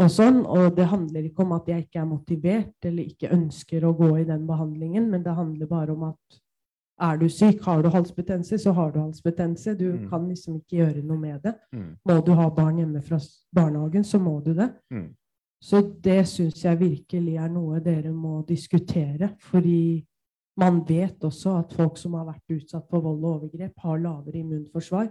[0.00, 0.40] og sånn.
[0.48, 4.14] Og det handler ikke om at jeg ikke er motivert eller ikke ønsker å gå
[4.22, 6.40] i den behandlingen, men det handler bare om at
[7.00, 9.74] er du syk, har du halsbetennelse, så har du halsbetennelse.
[9.74, 10.09] Du mm.
[10.11, 11.54] kan liksom ikke gjøre noe med det.
[11.72, 11.94] Mm.
[12.09, 13.16] Må du ha barn hjemme fra
[13.56, 14.68] barnehagen, så må du det.
[14.92, 15.09] Mm.
[15.61, 19.35] Så det syns jeg virkelig er noe dere må diskutere.
[19.51, 20.01] Fordi
[20.61, 24.40] man vet også at folk som har vært utsatt for vold og overgrep, har lavere
[24.40, 25.11] immunforsvar.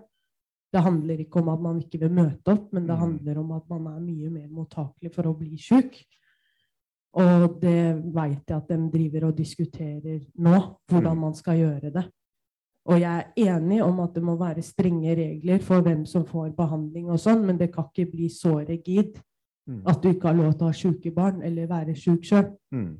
[0.69, 3.01] Det handler ikke om at man ikke vil møte opp, men det mm.
[3.01, 5.97] handler om at man er mye mer mottakelig for å bli sjuk.
[7.17, 7.81] Og det
[8.13, 10.57] veit jeg at de driver og diskuterer nå,
[10.89, 11.23] hvordan mm.
[11.25, 12.05] man skal gjøre det.
[12.89, 16.53] Og jeg er enig om at det må være strenge regler for hvem som får
[16.57, 19.17] behandling og sånn, men det kan ikke bli så rigid
[19.69, 19.83] Mm.
[19.85, 22.47] At du ikke har lov til å ha syke barn eller være syk sjøl.
[22.73, 22.95] Mm.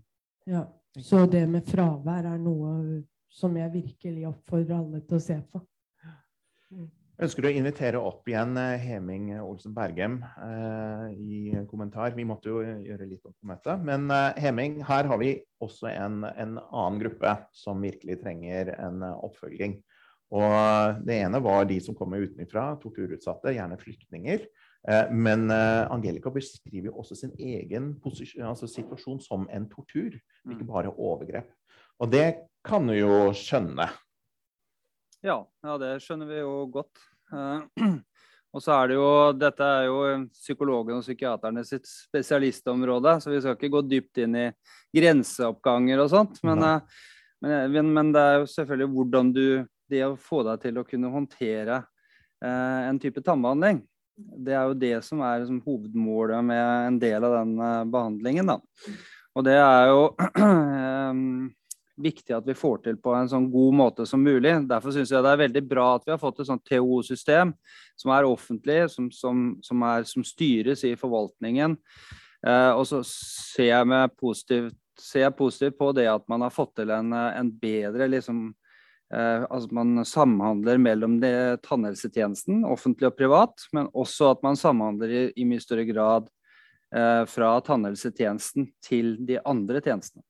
[0.50, 0.68] Ja.
[1.02, 3.02] Så det med fravær er noe
[3.34, 5.62] som jeg virkelig oppfordrer alle til å se på.
[6.70, 6.88] Mm.
[7.20, 12.14] Ønsker du å invitere opp igjen eh, Heming Olsen Bergem eh, i kommentar?
[12.16, 13.84] Vi måtte jo gjøre litt opp på møtet.
[13.84, 19.04] Men eh, Heming, her har vi også en, en, annen gruppe som virkelig trenger en
[19.04, 19.76] uh, oppfølging.
[20.32, 24.46] Og Det ene var de som kommer utenfra, torturutsatte, gjerne flyktninger.
[24.88, 27.92] Eh, men eh, Angelica beskriver jo også sin egen
[28.46, 30.16] altså situasjon som en tortur,
[30.48, 30.70] ikke mm.
[30.70, 31.52] bare overgrep.
[32.00, 32.28] Og det
[32.66, 33.90] kan du jo skjønne.
[35.26, 37.02] Ja, ja det skjønner vi jo godt.
[37.30, 37.68] Uh,
[38.56, 40.00] og så er det jo, Dette er jo
[40.32, 44.48] psykologen og psykiaterne sitt spesialistområde, så vi skal ikke gå dypt inn i
[44.96, 46.40] grenseoppganger og sånt.
[46.48, 46.64] Men,
[47.44, 49.46] men, men det er jo selvfølgelig hvordan du
[49.90, 51.80] Det å få deg til å kunne håndtere
[52.46, 53.80] eh, en type tannbehandling
[54.40, 58.52] det er jo det som er liksom, hovedmålet med en del av den uh, behandlingen.
[58.52, 58.60] Da.
[59.38, 60.04] Og det er jo
[62.10, 64.54] viktig at vi får til på en sånn god måte som mulig.
[64.70, 67.54] Derfor syns jeg det er veldig bra at vi har fått et sånt TO-system
[68.00, 71.76] som er offentlig, som, som, som, er, som styres i forvaltningen.
[72.48, 76.78] Eh, og så ser jeg, positivt, ser jeg, positivt, på det at man har fått
[76.80, 78.69] til en, en bedre liksom, Eh,
[79.10, 85.24] altså man samhandler mellom det, tannhelsetjenesten, offentlig og privat, men også at man samhandler i,
[85.34, 86.28] i mye større grad
[86.96, 90.24] eh, fra tannhelsetjenesten til de andre tjenestene.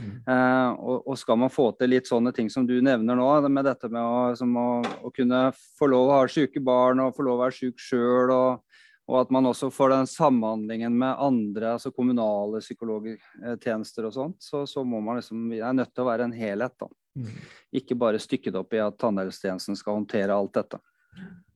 [0.00, 0.12] Mm.
[0.28, 3.66] Eh, og, og, skal man få til litt sånne ting som du nevner nå, med
[3.68, 4.68] dette med å, å,
[5.08, 5.42] å kunne
[5.78, 9.18] få lov å ha syke barn og få lov å være syk sjøl, og, og,
[9.20, 14.84] at man også får den samhandlingen med andre, altså kommunale psykologtjenester og sånt, så, så
[14.84, 16.76] må man liksom, vi er nødt til å være en helhet.
[16.80, 16.90] da.
[17.16, 17.32] Mm.
[17.80, 20.80] Ikke bare stykket opp i at tannhelsetjenesten skal håndtere alt dette.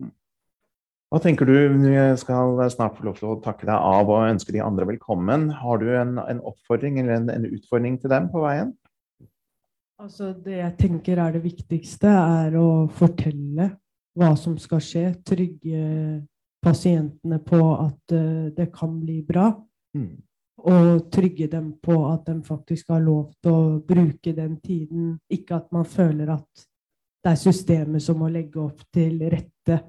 [0.01, 0.13] Mm.
[1.11, 1.55] Hva tenker du?
[1.91, 5.49] Jeg skal snart få lov til å takke deg av og ønske de andre velkommen.
[5.59, 8.71] Har du en, en oppfordring eller en, en, utfordring til dem på veien?
[10.01, 13.73] Altså, det jeg tenker er det viktigste, er å fortelle
[14.17, 15.05] hva som skal skje.
[15.27, 15.83] Trygge
[16.63, 19.51] pasientene på at uh, det kan bli bra.
[19.99, 20.15] Mm
[20.69, 25.15] og trygge dem på at de faktisk har lov til å bruke den tiden.
[25.31, 26.67] Ikke at man føler at
[27.25, 29.81] det er systemet som må legge opp til rette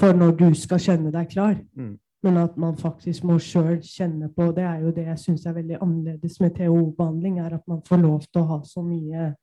[0.00, 1.54] for når du skal kjenne deg klar.
[1.78, 1.94] Mm.
[2.24, 5.58] Men at man faktisk må sjøl kjenne på Det er jo det jeg syns er
[5.58, 9.34] veldig annerledes med THO-behandling, er at man får lov til å ha så mye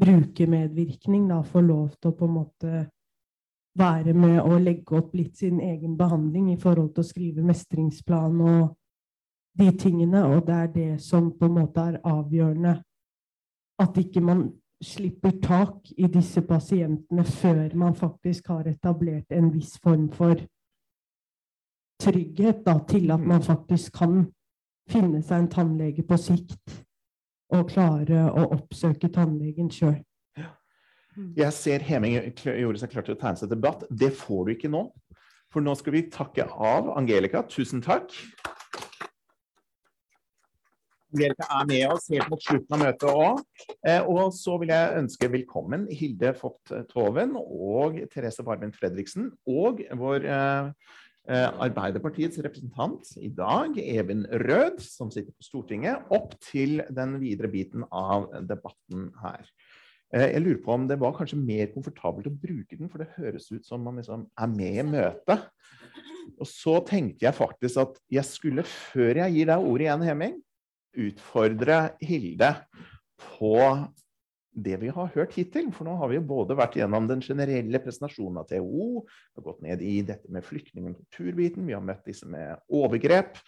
[0.00, 1.30] brukermedvirkning.
[1.30, 2.84] Da, får lov til å på en måte
[3.78, 8.36] være med og legge opp litt sin egen behandling i forhold til å skrive mestringsplan
[8.44, 8.74] og
[9.58, 12.74] de tingene, og det er det som på en måte er avgjørende.
[13.78, 14.48] At ikke man
[14.82, 20.38] slipper tak i disse pasientene før man faktisk har etablert en viss form for
[22.02, 24.24] trygghet da, til at man faktisk kan
[24.90, 26.80] finne seg en tannlege på sikt
[27.54, 30.02] og klare å oppsøke tannlegen sjøl.
[31.38, 33.84] Jeg ser Heming gjorde seg klar til å tegne seg debatt.
[33.90, 34.88] Det får du ikke nå.
[35.54, 37.44] For nå skal vi takke av Angelica.
[37.46, 38.10] Tusen takk.
[41.14, 43.42] Angelica er med oss helt mot slutten av møtet òg.
[43.86, 49.84] Eh, og så vil jeg ønske velkommen Hilde Fott Toven og Therese Barmen Fredriksen og
[50.00, 50.72] vår eh,
[51.30, 57.52] eh, Arbeiderpartiets representant i dag, Even Rød, som sitter på Stortinget, opp til den videre
[57.52, 59.46] biten av debatten her.
[60.10, 63.14] Eh, jeg lurer på om det var kanskje mer komfortabelt å bruke den, for det
[63.20, 65.46] høres ut som man liksom er med i møtet.
[66.40, 70.36] Og så tenkte jeg faktisk at jeg skulle, før jeg gir deg ordet igjen, Hemming,
[71.00, 72.54] utfordre Hilde
[73.20, 73.58] på
[74.54, 75.70] det vi har hørt hittil.
[75.74, 79.46] For nå har vi jo både vært gjennom den generelle presentasjonen av THO, vi har
[79.46, 83.40] gått ned i dette med flyktning- og kulturbiten, vi har møtt disse med overgrep.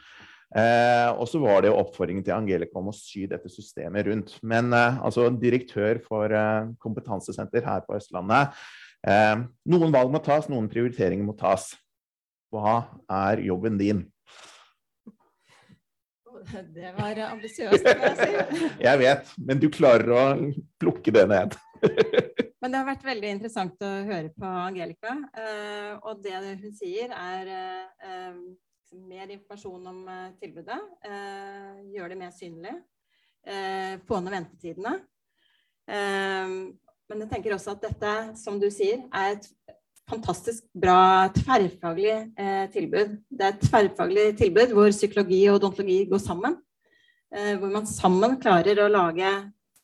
[0.54, 4.36] Eh, og så var det jo oppfordringen til Angelica om å sy dette systemet rundt.
[4.46, 8.54] Men eh, altså direktør for eh, kompetansesenter her på Østlandet.
[9.06, 11.72] Eh, noen valg må tas, noen prioriteringer må tas.
[12.54, 12.78] Hva
[13.10, 14.04] er jobben din?
[16.76, 18.68] Det var ambisiøst, må jeg si.
[18.86, 20.24] Jeg vet, men du klarer å
[20.80, 21.56] plukke det ned.
[22.56, 25.12] Men det har vært veldig interessant å høre på Angelica.
[25.38, 28.38] Eh, og det hun sier, er eh,
[29.06, 30.78] mer informasjon om eh, tilbudet.
[31.92, 32.72] Gjør det mer synlig.
[34.08, 34.96] Få ned ventetidene.
[35.86, 39.46] Men jeg tenker også at dette, som du sier, er et
[40.10, 43.16] fantastisk bra tverrfaglig eh, tilbud.
[43.28, 46.56] Det er et tverrfaglig tilbud hvor psykologi og odontologi går sammen.
[47.34, 49.32] Eh, hvor man sammen klarer å lage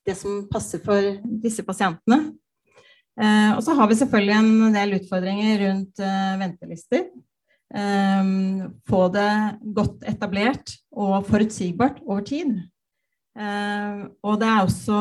[0.07, 2.33] det som passer for disse pasientene.
[3.21, 7.07] Eh, og så har vi selvfølgelig en del utfordringer rundt eh, ventelister.
[7.75, 8.35] Eh,
[8.89, 9.33] få det
[9.75, 12.61] godt etablert og forutsigbart over tid.
[13.39, 15.01] Eh, og det er også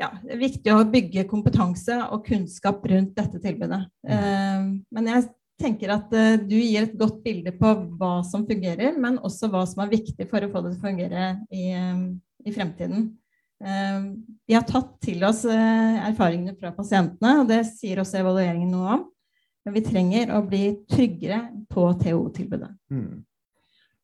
[0.00, 3.84] ja, det er viktig å bygge kompetanse og kunnskap rundt dette tilbudet.
[4.08, 5.28] Uh, men jeg
[5.62, 9.64] tenker at uh, du gir et godt bilde på hva som fungerer, men også hva
[9.68, 12.06] som er viktig for å få det til å fungere i, um,
[12.46, 13.10] i fremtiden.
[13.62, 19.04] Vi har tatt til oss erfaringene fra pasientene, og det sier også evalueringen noe om.
[19.62, 22.72] Men vi trenger å bli tryggere på TO-tilbudet.
[22.90, 23.20] Mm.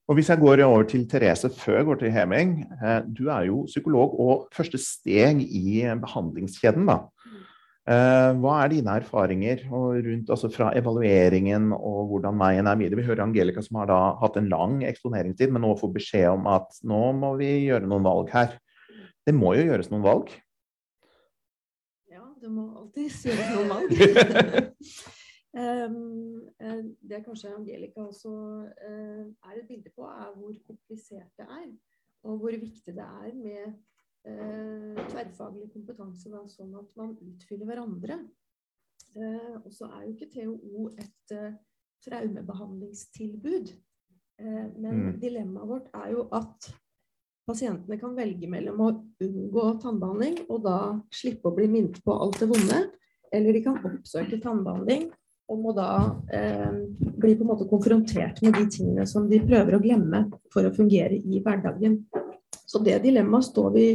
[0.09, 2.53] Og Hvis jeg går over til Therese før jeg går til Heming.
[2.81, 6.87] Eh, du er jo psykolog og første steg i behandlingskjeden.
[6.89, 7.03] da.
[7.89, 12.97] Eh, hva er dine erfaringer rundt, altså fra evalueringen og hvordan veien er videre?
[12.97, 16.49] Vi hører Angelica som har da hatt en lang eksponeringstid, men nå får beskjed om
[16.53, 18.57] at nå må vi gjøre noen valg her.
[19.29, 20.33] Det må jo gjøres noen valg?
[22.09, 24.73] Ja, det må alltid gjøres noen valg.
[25.57, 26.45] Um,
[27.01, 28.31] det kanskje Angelica også
[28.69, 31.69] uh, er et bilde på, er hvor komplisert det er.
[32.23, 33.65] Og hvor viktig det er med
[34.29, 38.21] uh, tverrfaglig kompetanse, da, sånn at man utfyller hverandre.
[39.65, 41.33] Og så er jo ikke TOO et
[42.05, 43.71] traumebehandlingstilbud.
[44.77, 45.15] men mm.
[45.19, 46.69] dilemmaet vårt er jo at
[47.49, 48.91] pasientene kan velge mellom å
[49.25, 50.77] unngå tannbehandling og da
[51.11, 52.83] slippe å bli minnet på alt det vonde,
[53.33, 55.09] eller de kan oppsøke tannbehandling
[55.49, 55.91] og må da
[56.35, 60.69] eh, bli på en måte konfrontert med de tingene som de prøver å glemme for
[60.69, 62.03] å fungere i hverdagen.
[62.69, 63.87] Så det dilemmaet står vi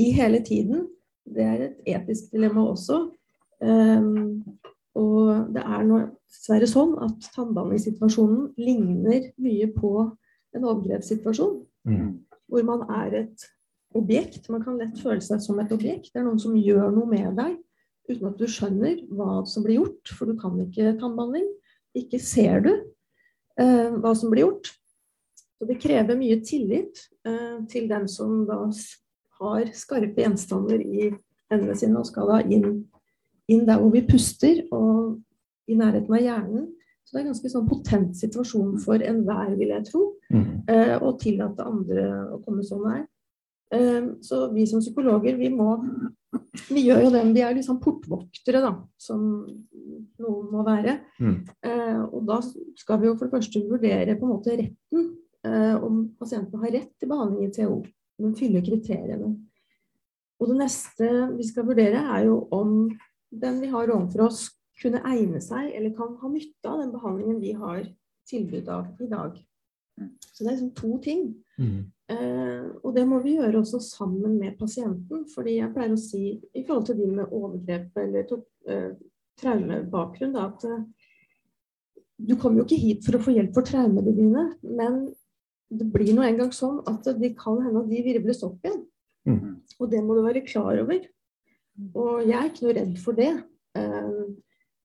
[0.00, 0.86] i hele tiden.
[1.24, 3.00] Det er et etisk dilemma også.
[3.64, 4.10] Eh,
[4.94, 9.92] og det er dessverre sånn at tannbehandlingssituasjonen ligner mye på
[10.54, 11.58] en overgrepssituasjon.
[11.90, 12.12] Mm.
[12.46, 13.48] Hvor man er et
[13.98, 14.46] objekt.
[14.50, 16.12] Man kan lett føle seg som et objekt.
[16.12, 17.58] Det er noen som gjør noe med deg
[18.10, 21.46] uten at du skjønner hva som blir gjort, for du kan ikke tannbehandling.
[21.96, 24.72] Ikke ser du eh, hva som blir gjort.
[25.58, 28.58] Så det krever mye tillit eh, til den som da
[29.40, 31.12] har skarpe gjenstander i
[31.52, 32.84] hendene sine og skal da inn,
[33.48, 35.20] inn, der hvor vi puster, og
[35.70, 36.66] i nærheten av hjernen.
[37.04, 40.44] Så det er en ganske sånn potent situasjon for enhver, vil jeg tro, mm.
[40.72, 43.04] eh, å tillate andre å komme så nær.
[43.74, 45.76] Eh, så vi som psykologer, vi må
[46.68, 49.22] vi gjør jo det, vi er liksom portvoktere, da, som
[50.22, 50.98] noen må være.
[51.18, 51.36] Mm.
[51.66, 55.08] Eh, og da skal vi jo for det første vurdere på en måte retten,
[55.46, 57.80] eh, om pasienten har rett til behandling i TO.
[58.22, 59.32] Men fyller kriteriene.
[60.38, 62.92] Og det neste vi skal vurdere, er jo om
[63.34, 64.46] den vi har overfor oss,
[64.80, 67.84] kunne egne seg eller kan ha nytte av den behandlingen vi har
[68.28, 69.36] tilbud av i dag.
[69.96, 71.26] Så det er liksom to ting.
[71.58, 71.80] Mm.
[72.10, 75.24] Eh, og det må vi gjøre også sammen med pasienten.
[75.34, 78.90] fordi jeg pleier å si i forhold til de med overgrep eller to, eh,
[79.40, 80.84] traumebakgrunn da, at eh,
[82.18, 85.14] du kommer jo ikke hit for å få hjelp for traumene dine, men
[85.70, 88.84] det blir nå engang sånn at de kan hende at de virvles opp igjen.
[89.26, 89.56] Mm.
[89.80, 91.00] Og det må du være klar over.
[91.94, 93.32] Og jeg er ikke noe redd for det.
[93.78, 94.24] Eh,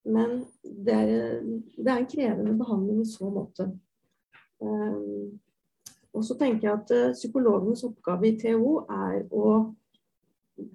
[0.10, 1.42] Men det er,
[1.78, 3.68] det er en krevende behandling i så måte.
[4.60, 5.40] Um,
[6.14, 9.52] og så tenker jeg at psykologens Psykologenes oppgave i TO er å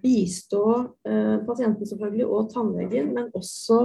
[0.03, 0.65] bistå
[1.09, 3.81] uh, pasienten selvfølgelig og tannlegen, men også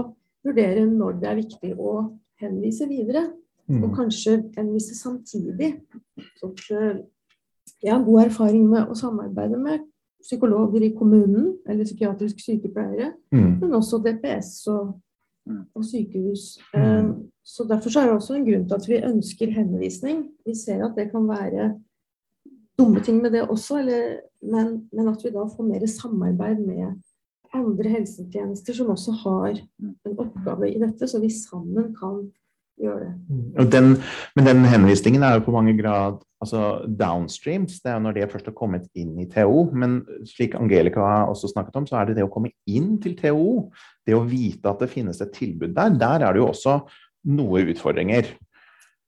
[0.46, 1.94] vurdere når det er viktig å
[2.40, 3.30] henvise videre.
[3.70, 3.84] Mm.
[3.86, 5.76] Og kanskje henvise samtidig.
[6.40, 7.02] Så, uh,
[7.84, 9.86] jeg har god erfaring med å samarbeide med
[10.24, 13.60] psykologer i kommunen, eller psykiatrisk sykepleiere, mm.
[13.62, 14.98] men også DPS og,
[15.48, 15.62] mm.
[15.76, 16.58] og sykehus.
[16.74, 17.14] Mm.
[17.50, 20.26] Så Derfor så er det også en grunn til at vi ønsker henvisning.
[20.46, 21.72] Vi ser at det kan være
[22.80, 27.00] dumme ting med det også, eller, men, men, at vi da får mer samarbeid med
[27.54, 32.22] andre helsetjenester som også har en oppgave i dette, så vi sammen kan
[32.80, 33.72] gjøre det.
[33.74, 33.98] Den,
[34.38, 37.82] men den henvisningen er jo på mange grad altså downstreams.
[37.82, 39.66] Det er jo når det først har kommet inn i TO.
[39.74, 43.50] Men slik Angelica også snakket om, så er det det å komme inn til TO.
[44.08, 45.98] Det å vite at det finnes et tilbud der.
[46.00, 46.80] Der er det jo også
[47.28, 48.36] noe utfordringer.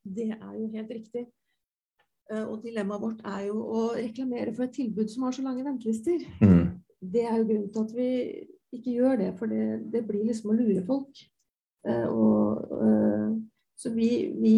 [0.03, 1.28] Det er jo helt riktig.
[2.32, 5.66] Eh, og dilemmaet vårt er jo å reklamere for et tilbud som har så lange
[5.66, 6.24] ventelister.
[6.41, 6.82] Mm.
[7.01, 8.09] Det er jo grunnen til at vi
[8.78, 11.24] ikke gjør det, for det, det blir liksom å lure folk.
[11.82, 13.32] Uh, og, uh,
[13.76, 14.55] så vi, vi,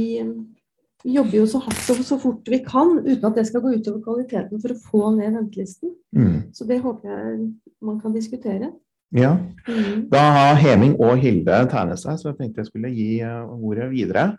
[1.05, 3.71] vi, jobber jo så hardt og så fort vi kan, uten at det skal gå
[3.77, 5.95] utover kvaliteten for å få ned ventelisten.
[6.15, 6.51] Mm.
[6.53, 7.47] Så det håper jeg
[7.83, 8.73] man kan diskutere.
[9.13, 9.37] Ja.
[9.67, 10.09] Mm.
[10.11, 13.89] Da har Heming og Hilde tegnet seg, så jeg tenkte jeg skulle gi eh, ordet
[13.93, 14.31] videre.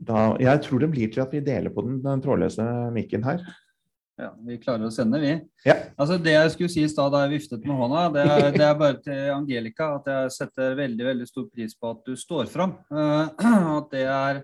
[0.00, 2.64] Da, jeg tror det blir til at vi deler på den, den trådløse
[2.94, 3.42] mikken her.
[4.16, 5.34] Ja, Vi klarer å sende, vi.
[5.66, 5.74] Ja.
[6.00, 8.64] Altså Det jeg skulle si i stad da jeg viftet med hånda, det er, det
[8.64, 12.48] er, bare til Angelica at jeg setter veldig veldig stor pris på at du står
[12.52, 12.78] fram.
[12.88, 13.28] Uh,
[13.78, 14.40] at det er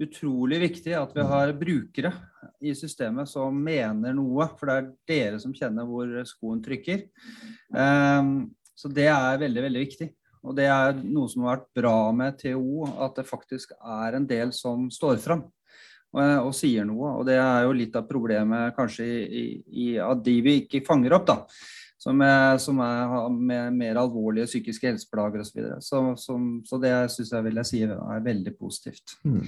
[0.00, 2.12] utrolig viktig at vi har brukere
[2.60, 4.48] i systemet som mener noe.
[4.58, 7.04] For det er dere som kjenner hvor skoen trykker.
[7.74, 10.10] Um, så det er veldig, veldig viktig.
[10.40, 14.28] Og det er noe som har vært bra med TO, at det faktisk er en
[14.28, 15.42] del som står fram
[16.14, 17.12] og, og, sier noe.
[17.20, 21.18] Og det er jo litt av problemet kanskje i, i, at de vi ikke fanger
[21.18, 21.38] opp, da.
[22.00, 25.50] Som er, som er med mer alvorlige psykiske helseplager osv.
[25.50, 25.76] Så, videre.
[25.84, 29.18] så, så, så det syns jeg vil jeg si er veldig positivt.
[29.28, 29.42] Mm.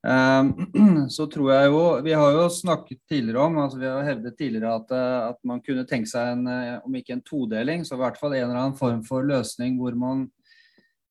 [0.00, 0.54] Um,
[1.12, 4.70] så tror jeg jo Vi har jo snakket tidligere om altså vi har hevdet tidligere
[4.78, 4.94] at,
[5.34, 6.46] at man kunne tenke seg en,
[6.80, 9.98] om ikke en todeling, så i hvert fall en eller annen form for løsning hvor
[10.00, 10.24] man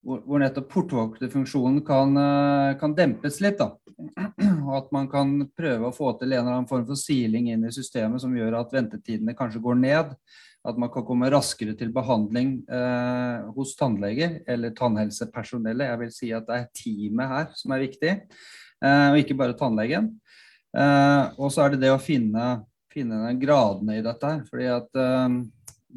[0.06, 3.60] hvor, hvor nettopp portvokterfunksjonen kan, eh, kan, dempes litt.
[3.60, 3.74] da.
[4.68, 7.68] Og at man kan prøve å få til en eller annen form for siling inn
[7.68, 10.16] i systemet som gjør at ventetidene kanskje går ned.
[10.68, 15.88] At man kan komme raskere til behandling eh, hos tannleger eller tannhelsepersonellet.
[15.88, 19.58] Jeg vil si at det er teamet her som er viktig, eh, og ikke bare
[19.60, 20.14] tannlegen.
[20.78, 22.60] Eh, og så er det det å finne,
[22.94, 24.44] finne gradene i dette her.
[24.50, 25.40] fordi at eh,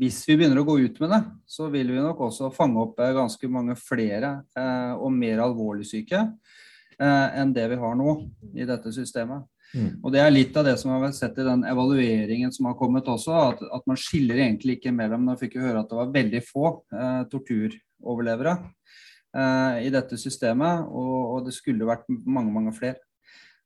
[0.00, 3.00] hvis vi begynner å gå ut med det, så vil vi nok også fange opp
[3.00, 8.16] eh, ganske mange flere eh, og mer alvorlig syke eh, enn det vi har nå
[8.56, 9.44] i dette systemet.
[9.72, 10.00] Mm.
[10.04, 12.76] Og Det er litt av det som har vært sett i den evalueringen som har
[12.76, 15.96] kommet også, at, at man skiller egentlig ikke mellom Nå fikk vi høre at det
[16.00, 18.92] var veldig få eh, torturoverlevere eh,
[19.32, 23.00] i dette systemet, og, og det skulle vært mange, mange flere.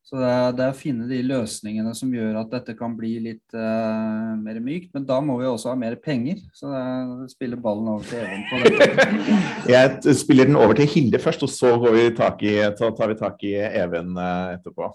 [0.07, 3.17] Så det er, det er, å finne de løsningene som gjør at dette kan bli
[3.25, 4.93] litt uh, mer mykt.
[4.95, 6.39] Men da må vi også ha mer penger.
[6.55, 9.17] Så det spiller ballen over til Even på dette.
[9.73, 13.51] Jeg spiller den over til Hilde først, og så vi i, tar vi tak i
[13.67, 14.87] Even uh, etterpå.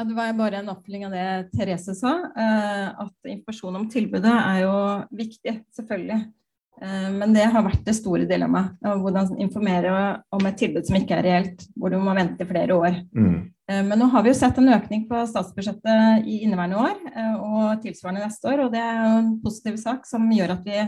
[0.00, 2.16] Ja, det var bare en oppfølging av det Therese sa.
[2.32, 4.74] Uh, at informasjon om tilbudet er jo
[5.20, 6.22] viktig, selvfølgelig.
[6.80, 8.78] Men det har vært det store dilemmaet.
[8.80, 9.92] Hvordan informere
[10.32, 13.02] om et tilbud som ikke er reelt, hvor du må vente flere år.
[13.12, 13.50] Mm.
[13.70, 17.36] Eh, men nå har vi jo sett en økning på statsbudsjettet i inneværende år eh,
[17.36, 18.64] og tilsvarende neste år.
[18.64, 20.80] Og det er jo en positiv sak som gjør at vi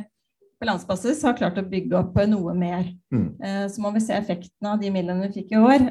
[0.63, 2.89] på landsbasis har klart å bygge opp noe mer.
[3.15, 3.29] Mm.
[3.43, 5.89] Eh, så må vi se effekten av de midlene vi fikk i år,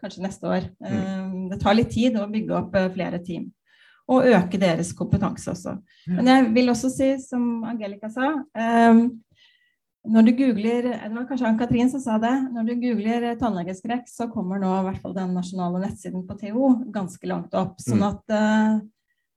[0.00, 0.68] kanskje neste år.
[0.84, 1.46] Mm.
[1.52, 3.48] Det tar litt tid å bygge opp flere team.
[4.12, 5.72] Og øke deres kompetanse også.
[6.06, 8.28] Men jeg vil også si, som Angelica sa,
[10.06, 14.28] når du googler det var kanskje Ann-Katrin som sa det, når du googler tannlegeskrekk, så
[14.30, 17.80] kommer nå i hvert fall den nasjonale nettsiden på TO ganske langt opp.
[17.82, 18.06] sånn mm.
[18.12, 18.84] at uh,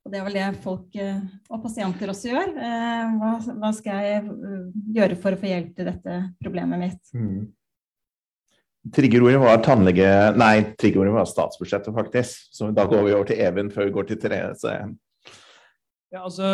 [0.00, 1.18] og det er vel det folk eh,
[1.52, 2.52] og pasienter også gjør.
[2.56, 4.22] Eh, hva, skal jeg
[4.96, 7.02] gjøre for å få hjelp til dette problemet mitt?
[7.12, 7.42] Mm.
[8.96, 10.08] Triggerordet var tannlege...
[10.40, 12.48] Nei, triggerordet var statsbudsjettet, faktisk.
[12.56, 14.76] Så da går vi over til Even før vi går til Therese.
[16.10, 16.46] Ja, altså,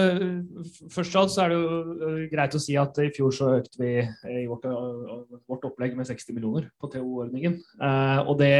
[0.93, 3.81] først og fremst er det jo øh, greit å si at i fjor så økte
[3.81, 3.93] vi
[4.43, 7.57] i vårt, øh, vårt opplegg med 60 millioner på TO-ordningen.
[7.81, 8.53] Eh, og det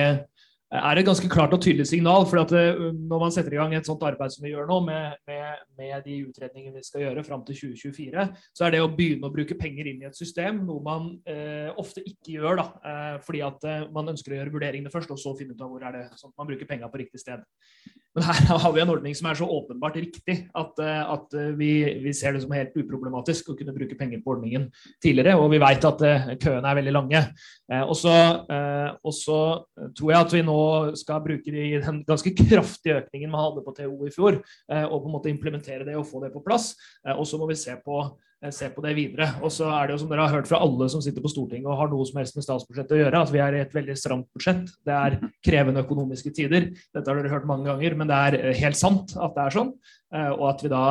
[0.75, 2.27] er et ganske klart og tydelig signal.
[2.27, 5.15] for eh, Når man setter i gang et sånt arbeid som vi gjør nå, med,
[5.29, 9.29] med, med de utredningene vi skal gjøre fram til 2024, så er det å begynne
[9.29, 12.63] å bruke penger inn i et system noe man eh, ofte ikke gjør.
[12.63, 15.63] da, eh, Fordi at eh, man ønsker å gjøre vurderingene først, og så finne ut
[15.63, 17.47] av hvor er det sånn at man bruker penga på riktig sted.
[18.17, 21.71] Men her har vi en ordning som er så åpenbart riktig at, eh, at vi,
[22.03, 24.67] vi, ser det som helt uproblematisk å kunne bruke penger på ordningen
[24.99, 25.39] tidligere.
[25.39, 26.05] Og vi vet at
[26.43, 27.23] køene er veldig lange.
[27.77, 29.37] Og så
[29.99, 30.57] tror jeg at vi nå
[30.99, 34.39] skal bruke den ganske kraftige økningen man hadde på TO i fjor,
[34.71, 36.75] eh, og på en måte implementere det og få det på plass.
[37.07, 38.03] Eh, og så må vi se på,
[38.43, 39.31] eh, se på det videre.
[39.43, 41.67] Og så er det jo som dere har hørt fra alle som sitter på Stortinget
[41.67, 43.97] og har noe som helst med statsbudsjettet å gjøre, at vi er i et veldig
[43.97, 44.71] stramt budsjett.
[44.87, 46.71] Det er krevende økonomiske tider.
[46.95, 49.75] Dette har dere hørt mange ganger, men det er helt sant at det er sånn.
[50.17, 50.85] Og at vi da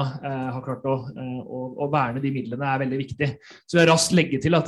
[0.52, 3.30] har klart å, å, å verne de midlene er veldig viktig.
[3.64, 4.68] Så jeg raskt legge til at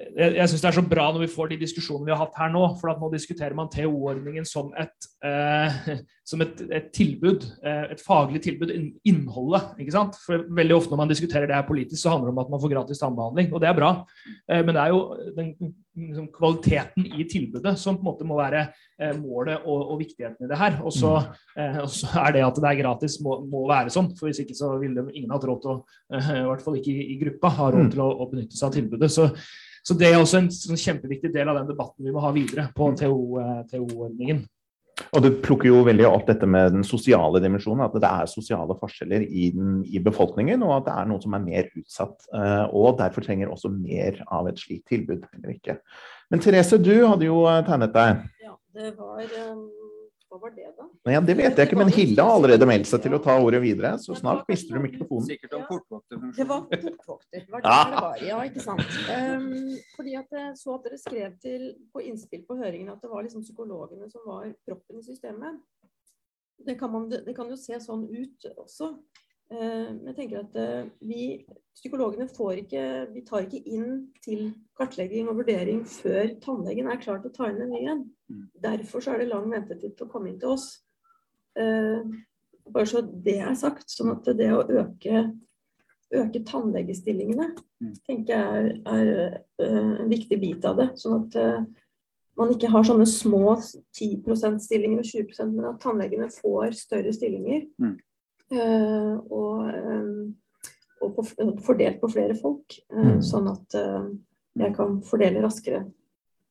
[0.00, 2.38] jeg, jeg syns det er så bra når vi får de diskusjonene vi har hatt
[2.40, 2.62] her nå.
[2.80, 5.92] For at nå diskuterer man TO-ordningen som et, eh,
[6.30, 7.46] som et, et tilbud.
[7.64, 8.72] Eh, et faglig tilbud.
[9.08, 9.74] Innholdet.
[9.80, 10.18] ikke sant?
[10.24, 12.62] For Veldig ofte når man diskuterer det her politisk, så handler det om at man
[12.62, 13.52] får gratis tannbehandling.
[13.52, 13.92] Og det er bra.
[14.50, 15.00] Eh, men det er jo
[15.36, 15.54] den
[16.08, 20.46] liksom, kvaliteten i tilbudet som på en måte må være eh, målet og, og, viktigheten
[20.46, 20.78] i det her.
[20.84, 21.16] Og så
[21.56, 24.12] eh, er det at det er gratis, må, må, være sånn.
[24.18, 25.80] For hvis ikke så ville ingen hatt råd til å,
[26.42, 27.90] i hvert fall ikke i, i gruppa, ha råd mm.
[27.96, 29.12] til å, å benytte seg av tilbudet.
[29.12, 29.30] Så
[29.82, 32.68] så det er også en sånn kjempeviktig del av den debatten vi må ha videre
[32.76, 34.42] på TO-ordningen.
[34.42, 34.56] Eh,
[35.16, 38.76] og Du plukker jo veldig opp dette med den sosiale dimensjonen, at det er sosiale
[38.78, 42.28] forskjeller i, den, i befolkningen, og at det er noen som er mer utsatt.
[42.36, 45.24] Eh, og derfor trenger også mer av et slikt tilbud.
[45.38, 45.80] eller ikke.
[46.30, 48.24] Men Therese, du hadde jo eh, tegnet deg.
[48.44, 49.64] Ja, det var um,
[50.30, 50.84] hva var det, da?
[51.08, 53.34] Nei, ja, det vet jeg ikke, men Hille har allerede meldt seg til å ta
[53.42, 53.96] ordet videre.
[53.98, 55.24] Så snart mister du mikrofonen.
[55.26, 56.20] Sikkert om portvokter.
[56.36, 57.46] Det var portvokter.
[57.50, 58.20] Var det, det var.
[58.28, 58.84] Ja, ikke sant.
[59.10, 63.10] Um, fordi at jeg så at dere skrev til, på innspill på høringen at det
[63.10, 65.58] var liksom psykologene som var proppen i systemet.
[66.62, 68.92] Det kan, man, det kan jo se sånn ut også.
[69.50, 71.40] Uh, jeg tenker at uh, vi
[71.74, 77.18] psykologene får ikke, vi tar ikke inn til kartlegging og vurdering før tannlegen er klar
[77.18, 78.06] til å ta inn en ny en.
[78.62, 80.72] Derfor så er det lang ventetid til å komme inn til oss.
[81.58, 82.02] Eh,
[82.70, 83.88] bare så det er sagt.
[83.90, 85.24] Sånn at det å øke,
[86.14, 87.94] øke tannlegestillingene mm.
[88.06, 89.12] tenker jeg er, er
[89.62, 90.90] uh, en viktig bit av det.
[91.00, 91.62] Sånn at eh,
[92.38, 97.66] man ikke har sånne små 10 %-stillinger og 20% men at tannlegene får større stillinger.
[97.82, 97.98] Mm.
[99.30, 99.66] og,
[100.98, 101.24] og på,
[101.62, 102.74] fordelt på flere folk.
[102.90, 103.20] Mm.
[103.22, 103.76] Sånn at
[104.58, 105.84] jeg kan fordele raskere.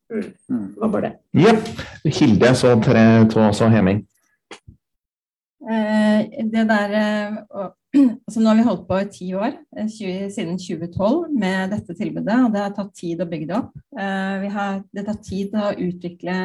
[0.10, 1.43] Det var bare det.
[1.43, 1.68] Jepp.
[2.03, 4.01] Hilde, så tre, to, så Heming.
[5.70, 7.70] Eh, det der eh,
[8.26, 11.95] altså Nå har vi holdt på i ti år, 20, eh, siden 2012, med dette
[11.97, 12.38] tilbudet.
[12.45, 13.72] Og det har tatt tid å bygge det opp.
[13.97, 16.36] Eh, har, det tar tid å utvikle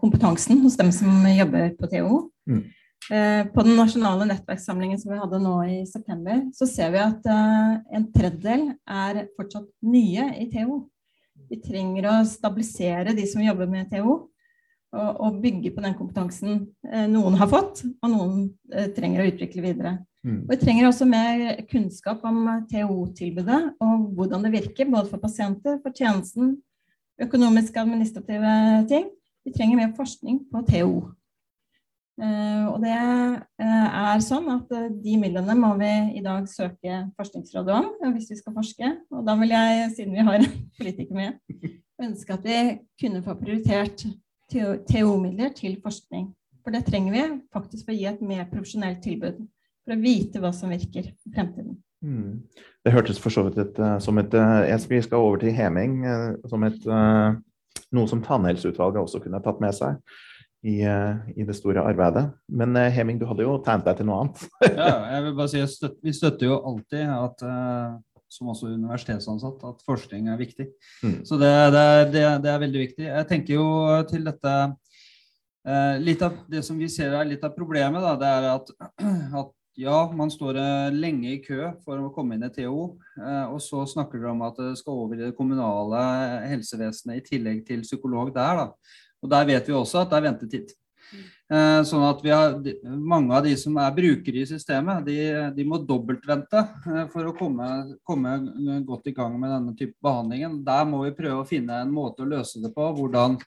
[0.00, 2.20] kompetansen hos dem som jobber på TO.
[2.48, 2.62] Mm.
[3.08, 7.28] Eh, på den nasjonale nettverkssamlingen som vi hadde nå i september, så ser vi at
[7.32, 10.82] en tredjedel er fortsatt nye i TO.
[11.48, 14.18] Vi trenger å stabilisere de som jobber med TO,
[14.88, 19.28] og, og bygge på den kompetansen eh, noen har fått, og noen eh, trenger å
[19.28, 19.98] utvikle videre.
[20.26, 20.40] Mm.
[20.46, 22.40] Og vi trenger også mer kunnskap om
[22.70, 26.56] TO-tilbudet og hvordan det virker, både for pasienter, for tjenesten,
[27.20, 28.54] økonomiske, administrative
[28.90, 29.08] ting.
[29.46, 30.90] Vi trenger mer forskning på TO.
[32.18, 37.04] Uh, og det uh, er sånn at uh, de midlene må vi i dag søke
[37.14, 38.88] Forskningsrådet om hvis vi skal forske.
[39.14, 40.46] Og da vil jeg, siden vi har
[40.80, 41.36] politiker med,
[42.02, 42.58] ønske at vi
[42.98, 44.02] kunne få prioritert
[44.50, 46.32] TO-midler til forskning.
[46.64, 49.38] For det trenger vi faktisk for å gi et mer profesjonelt tilbud.
[49.86, 51.76] For å vite hva som virker i fremtiden.
[52.02, 52.40] Mm.
[52.82, 54.34] Det hørtes for så vidt ut som et
[54.90, 56.00] Vi skal over til heming.
[56.50, 56.82] Som et,
[57.94, 60.02] noe som Tannhelseutvalget også kunne tatt med seg
[60.62, 62.24] i, eh, i, det store arbeidet.
[62.48, 64.44] Men eh, Heming, du hadde jo tegnet deg til noe annet.
[64.80, 67.98] ja, jeg vil bare si støt, Vi støtter jo alltid at eh,
[68.28, 70.66] som også universitetsansatt, at forskning er viktig.
[71.00, 71.20] Mm.
[71.24, 73.06] Så det, det, det, det, er veldig viktig.
[73.06, 73.70] Jeg tenker jo
[74.10, 74.58] til dette
[76.00, 78.70] Litt av det som vi ser er litt av problemet, da, det er at,
[79.42, 80.56] at ja, man står
[80.94, 82.86] lenge i kø for å komme inn i TO.
[83.50, 86.00] Og så snakker dere om at det skal over i det kommunale
[86.48, 88.62] helsevesenet i tillegg til psykolog der.
[88.62, 88.96] da.
[89.22, 90.74] Og Der vet vi også at det er ventetid.
[91.48, 95.16] Eh, sånn at har, Mange av de som er brukere i systemet, de,
[95.56, 97.68] de må dobbeltvente eh, for å komme,
[98.04, 98.34] komme,
[98.84, 100.60] godt i gang med denne type behandlingen.
[100.66, 102.90] Der må vi prøve å finne en måte å løse det på.
[102.98, 103.38] Hvordan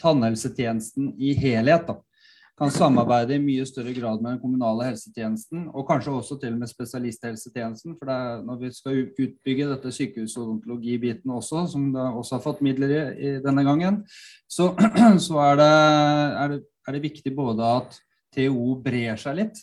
[0.00, 1.98] tannhelsetjenesten i helhet da,
[2.62, 6.60] kan samarbeide i mye større grad med den kommunale helsetjenesten, og kanskje også til og
[6.60, 7.96] med spesialisthelsetjenesten.
[7.98, 12.94] For er, når vi skal utbygge dette sykehusodontologibiten også, som det også har fått midler
[12.94, 14.02] i, i denne gangen,
[14.46, 14.70] så,
[15.26, 17.98] så er, det, er, det, er, det, viktig både at
[18.36, 19.58] TO brer seg litt.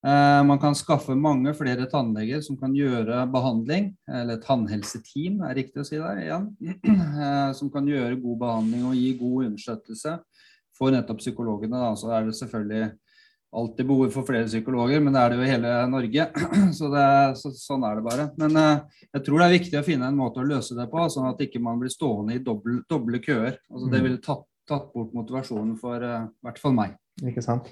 [0.00, 5.84] Eh, man kan skaffe mange flere tannleger som kan gjøre behandling, eller tannhelseteam er riktig
[5.84, 6.50] å si der igjen,
[6.90, 10.18] eh, som kan gjøre god behandling og gi god understøttelse
[10.80, 11.76] for nettopp psykologene.
[11.76, 11.92] Da.
[11.98, 12.90] Så er det selvfølgelig
[13.50, 16.26] alltid behov for flere psykologer, men det er det jo i hele Norge.
[16.78, 17.06] Så, det,
[17.40, 18.28] så sånn er det bare.
[18.38, 21.08] Men uh, jeg tror det er viktig å finne en måte å løse det på,
[21.10, 23.58] sånn at ikke man blir stående i doble, doble køer.
[23.72, 24.04] Altså, det mm.
[24.06, 26.94] ville tatt, tatt, bort motivasjonen for uh, i hvert fall meg.
[27.26, 27.66] Ikke sant.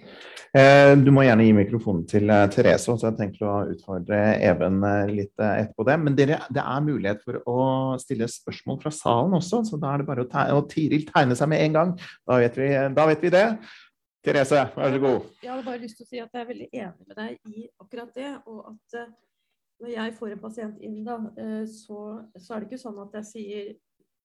[0.56, 4.80] Eh, du må gjerne gi mikrofonen til uh, Therese, så jeg tenker å utfordre Even
[5.08, 5.96] litt etterpå det.
[6.02, 7.58] Men dere, det er mulighet for å
[8.02, 11.36] stille spørsmål fra salen også, så da er det bare å, tegne, og Tiril tegne
[11.38, 11.94] seg med en gang.
[12.28, 13.46] Da vet vi, da vet vi det.
[14.24, 15.26] Therese, vær så god.
[15.42, 17.66] Jeg hadde bare lyst til å si at jeg er veldig enig med deg i
[17.80, 18.30] akkurat det.
[18.50, 19.12] Og at uh,
[19.82, 22.00] når jeg får en pasient inn, da, uh, så,
[22.36, 23.68] så, er det ikke sånn at jeg sier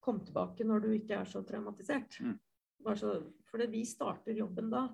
[0.04, 2.18] 'kom tilbake når du ikke er så traumatisert'.
[2.20, 2.34] Mm.
[2.84, 3.14] Så,
[3.48, 4.88] for vi starter jobben da.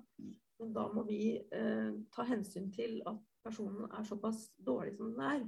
[0.61, 5.25] Men da må vi eh, ta hensyn til at personen er såpass dårlig som den
[5.25, 5.43] er.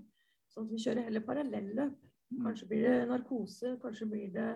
[0.51, 1.99] Sånn at vi kjører heller parallelløp.
[2.33, 2.39] Mm.
[2.47, 4.49] Kanskje blir det narkose, kanskje blir det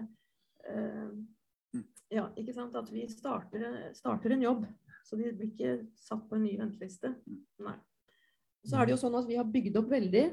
[0.68, 1.18] eh,
[2.12, 2.76] Ja, ikke sant.
[2.80, 4.66] At vi starter, starter en jobb.
[5.08, 7.14] Så de blir ikke satt på en ny venteliste.
[7.64, 7.78] Nei.
[8.68, 10.26] Så er det jo sånn at vi har bygd opp veldig.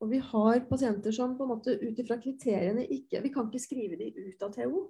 [0.00, 3.60] Og vi har pasienter som på en måte ut ifra kriteriene ikke Vi kan ikke
[3.62, 4.86] skrive de ut av TO.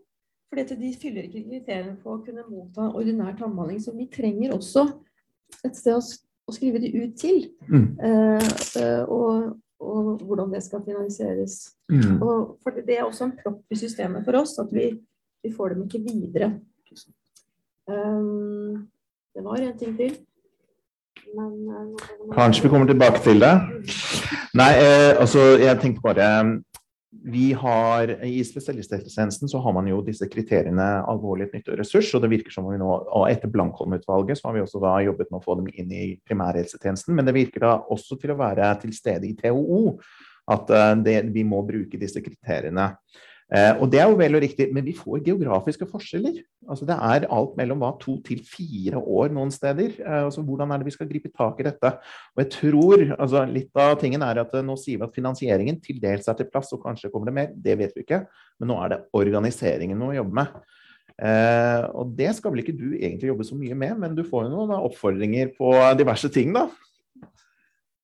[0.51, 3.79] For de fyller ikke kriteriene for å kunne motta ordinær tannbehandling.
[3.85, 4.83] Så vi trenger også
[5.67, 7.45] et sted å, å skrive de ut til.
[7.71, 7.85] Mm.
[8.09, 8.49] Eh,
[8.81, 11.61] eh og, og, hvordan det skal finansieres.
[11.93, 12.19] Mm.
[12.19, 14.91] Og for det er også en propp i systemet for oss at vi,
[15.45, 16.51] vi får dem ikke videre.
[17.87, 18.91] Um,
[19.35, 20.19] det var en ting til.
[21.31, 23.55] Men, uh, Kanskje vi kommer tilbake til det.
[24.59, 26.27] Nei, eh, altså jeg tenkte bare
[27.11, 32.13] vi har, I spesialisthelsetjenesten har man jo disse kriteriene alvorlig nytte og ressurs.
[32.15, 35.31] og det virker som vi nå, og Etter Blankholm-utvalget så har vi også da jobbet
[35.31, 37.15] med å få dem inn i primærhelsetjenesten.
[37.17, 39.97] Men det virker da også til å være til stede i TOO
[40.51, 42.93] at uh, det, vi må bruke disse kriteriene.
[43.51, 46.39] Eh, og Det er jo vel og riktig, men vi får geografiske forskjeller.
[46.71, 49.97] Altså Det er alt mellom hva, to til fire år noen steder.
[49.99, 51.93] Eh, altså Hvordan er det vi skal gripe tak i dette?
[52.37, 55.81] Og jeg tror, altså Litt av tingen er at eh, nå sier vi at finansieringen
[55.83, 57.49] til dels er til plass, og kanskje kommer det mer.
[57.55, 58.23] Det vet vi ikke.
[58.61, 60.61] Men nå er det organiseringen vi må jobbe med.
[61.21, 64.47] Eh, og det skal vel ikke du egentlig jobbe så mye med, men du får
[64.47, 66.69] jo noen oppfordringer på diverse ting, da.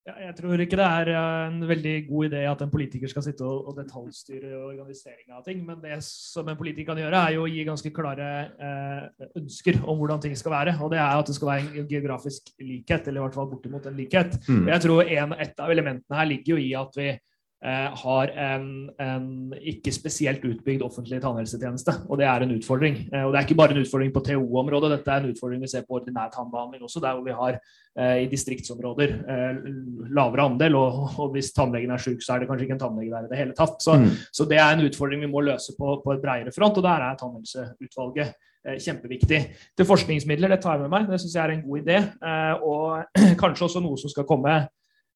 [0.07, 3.73] Jeg tror ikke det er en veldig god idé at en politiker skal sitte og,
[3.75, 5.65] detaljstyre organiseringa av ting.
[5.67, 8.29] Men det som en politiker kan gjøre, er jo å gi ganske klare
[8.69, 10.77] eh, ønsker om hvordan ting skal være.
[10.79, 13.91] Og det er at det skal være en geografisk likhet, eller i hvert fall bortimot
[13.91, 14.39] en likhet.
[14.47, 14.69] Mm.
[14.71, 18.67] Jeg tror en, Et av elementene her ligger jo i at vi Eh, har en,
[19.01, 21.95] en, ikke spesielt utbygd offentlig tannhelsetjeneste.
[22.11, 22.99] Og det er en utfordring.
[23.09, 25.71] Eh, og det er ikke bare en utfordring på TO-området, dette er en utfordring vi
[25.73, 29.61] ser på ordinær tannbehandling også, der hvor vi har eh, i distriktsområder eh,
[30.19, 30.77] lavere andel.
[30.79, 33.33] Og, og, hvis tannlegen er syk, så er det kanskje ikke en tannlege der i
[33.33, 33.81] det hele tatt.
[33.83, 34.11] Så, mm.
[34.37, 37.09] så det er en utfordring vi må løse på, på et bredere front, og der
[37.09, 38.33] er tannhelseutvalget
[38.69, 39.43] eh, kjempeviktig.
[39.77, 42.03] Til forskningsmidler, det tar jeg med meg, det syns jeg er en god idé.
[42.31, 44.61] Eh, og kanskje også noe som skal komme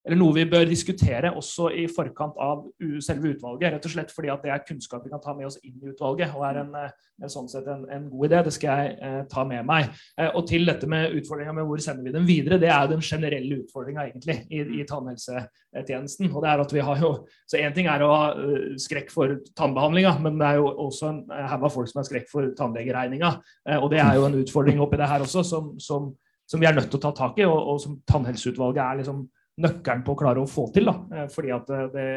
[0.07, 2.63] eller noe vi bør diskutere også i forkant av
[3.05, 3.75] selve utvalget.
[3.75, 5.91] Rett og slett fordi at det er kunnskap vi kan ta med oss inn i
[5.93, 8.41] utvalget, og er en, eh, en sånn sett en, en, god idé.
[8.47, 9.91] Det skal jeg eh, ta med meg.
[10.17, 13.05] Eh, og til dette med utfordringa med hvor sender vi dem videre, det er den
[13.05, 16.31] generelle utfordringa egentlig i, i tannhelsetjenesten.
[16.33, 17.13] Og det er at vi har jo
[17.51, 21.09] Så én ting er å ha uh, skrekk for tannbehandlinga, men det er jo også
[21.11, 21.21] en
[21.51, 23.35] haug av folk som har skrekk for tannlegeregninga.
[23.69, 26.09] Eh, og det er jo en utfordring oppi det her også, som, som,
[26.49, 29.25] som vi er nødt til å ta tak i, og, og som tannhelseutvalget er liksom
[29.65, 30.91] nøkkelen på å klare å få til.
[30.91, 30.97] Da.
[31.17, 32.09] Eh, fordi at eh, det,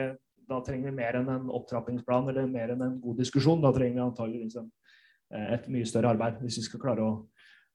[0.49, 3.61] da trenger vi mer enn en opptrappingsplan eller mer enn en god diskusjon.
[3.63, 4.71] Da trenger vi antageligvis en,
[5.33, 7.13] et mye større arbeid hvis vi skal klare å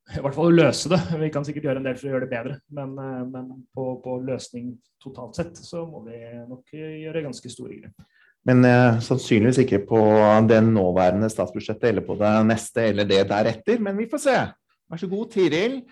[0.09, 0.99] i hvert fall løse det.
[1.21, 2.95] Vi kan sikkert gjøre en del for å gjøre det bedre, men,
[3.29, 4.71] men på, på, løsning
[5.05, 6.17] totalt sett så må vi
[6.49, 8.07] nok gjøre ganske store grep.
[8.49, 10.01] Men eh, sannsynligvis ikke på
[10.49, 13.83] det nåværende statsbudsjettet eller på det neste eller det deretter.
[13.85, 14.37] Men vi får se.
[14.89, 15.83] Vær så god, Tiril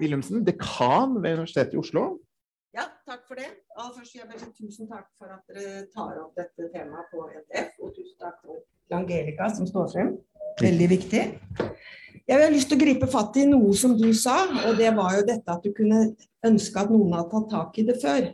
[0.00, 2.04] Wilhelmsen, dekan ved Universitetet i Oslo.
[2.74, 3.46] Ja, takk for det.
[3.78, 7.22] Aller først vil jeg bare tusen takk for at dere tar opp dette temaet på
[7.30, 7.76] NTF.
[7.78, 10.10] Og tusen takk til Angelica som står frem.
[10.58, 11.22] Veldig viktig.
[12.26, 15.14] Jeg har lyst til å gripe fatt i noe som du sa, og det var
[15.20, 16.00] jo dette at du kunne
[16.46, 18.28] ønske at noen hadde tatt tak i det før.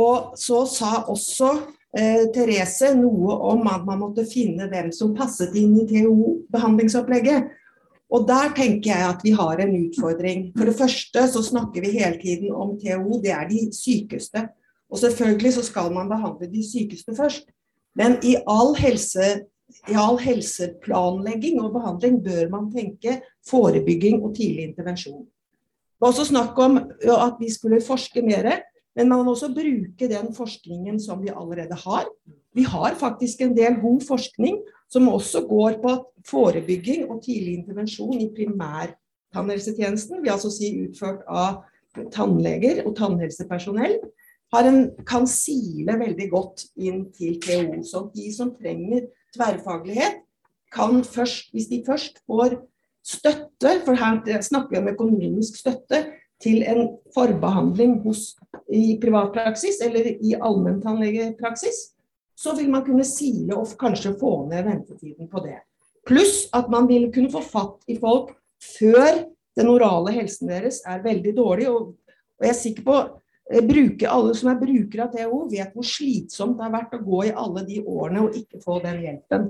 [0.00, 1.50] Og så sa også
[1.98, 7.52] eh, Therese noe om at man måtte finne hvem som passet inn i TO-behandlingsopplegget.
[8.12, 10.50] Og der tenker jeg at vi har en utfordring.
[10.56, 14.44] For det første så snakker vi hele tiden om TO, det er de sykeste.
[14.92, 17.48] Og selvfølgelig så skal man behandle de sykeste først.
[17.96, 19.28] Men i all, helse,
[19.88, 25.24] i all helseplanlegging og behandling bør man tenke forebygging og tidlig intervensjon.
[25.24, 26.78] Det var også snakk om
[27.16, 28.60] at vi skulle forske mer,
[28.96, 32.08] men man må også bruke den forskningen som vi allerede har.
[32.52, 34.58] Vi har faktisk en del god forskning
[34.92, 35.94] som også går på
[36.28, 41.62] forebygging og tidlig intervensjon i primærtannhelsetjenesten, vil altså si utført av
[42.12, 43.98] tannleger og tannhelsepersonell,
[44.60, 47.80] en, kan sile veldig godt inn til TO.
[47.88, 50.20] Så de som trenger tverrfaglighet,
[50.72, 52.58] kan først, hvis de først får
[53.04, 56.04] støtte, for her snakker vi om økonomisk støtte,
[56.42, 58.32] til en forbehandling hos,
[58.72, 61.92] i privatpraksis eller i allmenntannlegepraksis,
[62.36, 65.58] så vil man kunne sile og kanskje få ned ventetiden på det.
[66.08, 68.32] Pluss at man vil kunne få fatt i folk
[68.78, 69.24] før
[69.58, 71.68] den orale helsen deres er veldig dårlig.
[71.70, 71.80] Og,
[72.38, 75.86] og jeg er sikker på eh, bruke, alle som er brukere av THO, vet hvor
[75.86, 79.42] slitsomt det har vært å gå i alle de årene og ikke få den hjelpen.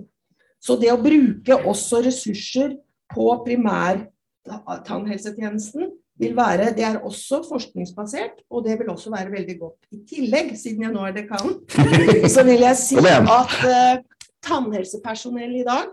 [0.62, 2.70] Så det å bruke også ressurser
[3.12, 5.82] på primærtannhelsetjenesten
[6.20, 9.78] vil være, det er også forskningsbasert, og det vil også være veldig godt.
[9.96, 11.56] I tillegg, siden jeg nå er dekan,
[12.34, 14.02] så vil jeg si at uh,
[14.44, 15.92] tannhelsepersonell i dag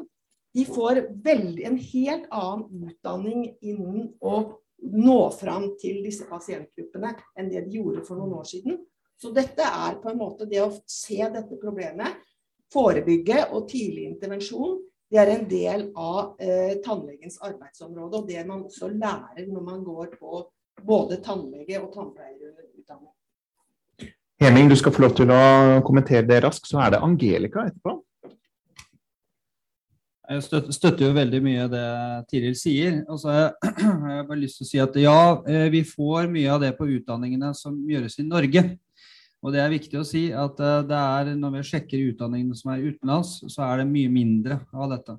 [0.58, 4.42] de får veldig, en helt annen utdanning innen å
[4.80, 8.80] nå fram til disse pasientgruppene enn det de gjorde for noen år siden.
[9.20, 12.18] Så dette er på en måte det å se dette problemet,
[12.74, 14.78] forebygge og tidlig intervensjon
[15.10, 19.80] det er en del av eh, tannlegens arbeidsområde, og det man også lærer når man
[19.84, 20.44] går på
[20.86, 23.16] både tannlege- og tannpleierutdanning.
[24.40, 25.42] Heming, du skal få lov til å
[25.84, 26.70] kommentere det raskt.
[26.70, 27.98] Så er det Angelica etterpå.
[30.30, 31.88] Jeg støtter, støtter jo veldig mye det
[32.30, 33.02] Tiril sier.
[33.10, 35.18] Og så har jeg bare lyst til å si at ja,
[35.50, 38.64] eh, vi får mye av det på utdanningene som gjøres i Norge.
[39.40, 42.74] Og det er viktig å si at eh, det er, når vi sjekker utdanningene som
[42.74, 45.16] er utenlands, så er det mye mindre av dette.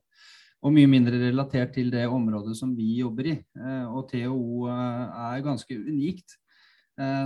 [0.61, 3.39] Og mye mindre relatert til det området som vi jobber i.
[3.41, 6.37] Eh, og THO eh, er ganske unikt.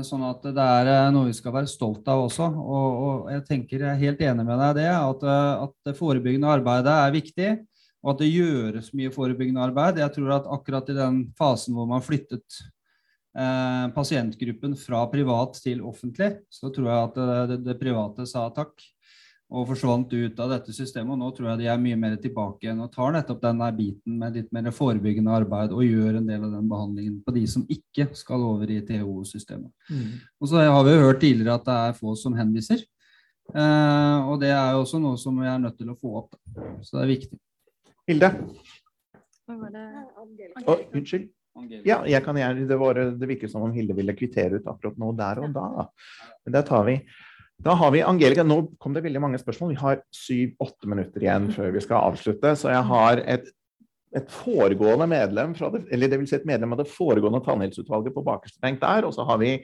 [0.06, 2.44] Sånn at det er noe vi skal være stolt av også.
[2.46, 5.24] Og, og jeg tenker jeg er helt enig med deg i det, at,
[5.64, 7.48] at det forebyggende arbeidet er viktig.
[8.04, 9.98] Og at det gjøres mye forebyggende arbeid.
[9.98, 12.60] Jeg tror at akkurat i den fasen hvor man flyttet
[13.34, 18.46] eh, pasientgruppen fra privat til offentlig, så tror jeg at det, det, det, private sa
[18.54, 18.74] takk
[19.54, 21.12] og forsvant ut av dette systemet.
[21.14, 24.16] og Nå tror jeg de er mye mer tilbake igjen og tar nettopp den biten
[24.18, 27.66] med litt mer forebyggende arbeid og gjør en del av den behandlingen på de som
[27.70, 29.70] ikke skal over i THO-systemet.
[29.90, 30.16] Mm.
[30.40, 32.82] Og så har vi jo hørt tidligere at det er få som henviser.
[33.52, 36.38] Eh, og det er jo også noe som vi er nødt til å få opp.
[36.48, 36.70] Da.
[36.82, 37.40] Så det er viktig.
[38.08, 38.32] Hilde?
[39.44, 39.86] Hva var det?
[40.64, 41.28] Oh, unnskyld.
[41.86, 44.96] Ja, jeg kan gjerne, det, var, det virker som om Hilde ville kvittere ut akkurat
[44.98, 45.86] nå der og da.
[46.44, 46.96] Men det tar vi.
[47.62, 48.42] Da har vi Angelica.
[48.42, 49.74] Nå kom det veldig mange spørsmål.
[49.74, 52.56] Vi har syv-åtte minutter igjen før vi skal avslutte.
[52.58, 53.46] Så jeg har et,
[54.18, 58.24] et foregående medlem det, eller det vil si et medlem av det foregående tannhelseutvalget på
[58.26, 59.06] bakerste benk der.
[59.06, 59.54] Og så har vi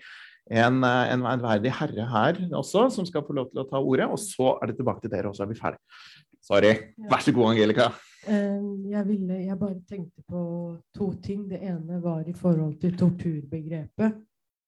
[0.50, 4.06] en, en verdig herre her også som skal få lov til å ta ordet.
[4.06, 5.82] Og så er det tilbake til dere, og så er vi ferdig.
[6.46, 6.72] Sorry.
[7.10, 7.90] Vær så god, Angelica.
[8.26, 10.40] Eh, jeg, ville, jeg bare tenkte på
[10.94, 11.46] to ting.
[11.50, 14.18] Det ene var i forhold til torturbegrepet.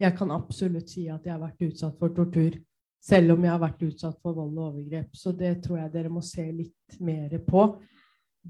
[0.00, 2.56] Jeg kan absolutt si at jeg har vært utsatt for tortur,
[3.02, 5.12] selv om jeg har vært utsatt for vold og overgrep.
[5.14, 7.66] Så det tror jeg dere må se litt mer på,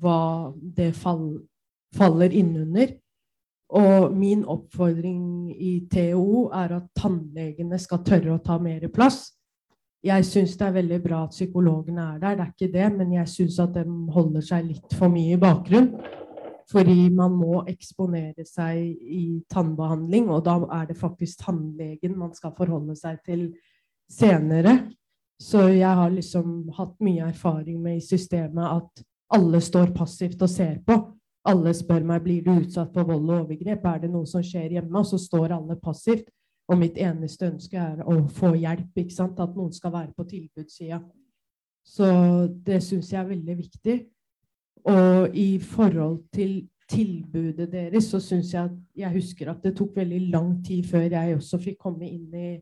[0.00, 1.26] hva det fall,
[1.96, 2.94] faller innunder.
[3.72, 9.30] Og min oppfordring i TO er at tannlegene skal tørre å ta mer plass.
[10.02, 13.12] Jeg syns det er veldig bra at psykologene er der, det er ikke det, men
[13.14, 15.92] jeg syns at de holder seg litt for mye i bakgrunn.
[16.72, 22.54] Fordi man må eksponere seg i tannbehandling, og da er det faktisk tannlegen man skal
[22.56, 23.46] forholde seg til
[24.10, 24.78] senere.
[25.42, 30.50] Så jeg har liksom hatt mye erfaring med i systemet at alle står passivt og
[30.50, 30.98] ser på.
[31.48, 34.76] Alle spør meg blir du utsatt for vold og overgrep, er det noe som skjer
[34.76, 34.94] hjemme?
[34.98, 36.28] Og så står alle passivt.
[36.72, 39.40] Og mitt eneste ønske er å få hjelp, ikke sant?
[39.42, 41.02] at noen skal være på tilbudssida.
[41.84, 42.06] Så
[42.64, 43.96] det syns jeg er veldig viktig.
[44.88, 49.96] Og i forhold til tilbudet deres, så syns jeg at jeg husker at det tok
[49.96, 52.52] veldig lang tid før jeg også fikk komme inn i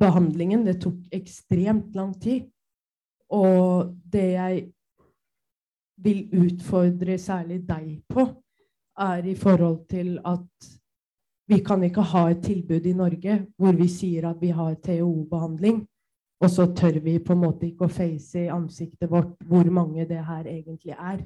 [0.00, 0.66] behandlingen.
[0.66, 2.44] Det tok ekstremt lang tid.
[3.30, 4.66] Og det jeg
[6.00, 8.26] vil utfordre særlig deg på,
[9.00, 10.70] er i forhold til at
[11.50, 15.82] vi kan ikke ha et tilbud i Norge hvor vi sier at vi har THO-behandling,
[16.40, 20.06] og så tør vi på en måte ikke å face i ansiktet vårt hvor mange
[20.08, 21.24] det her egentlig er.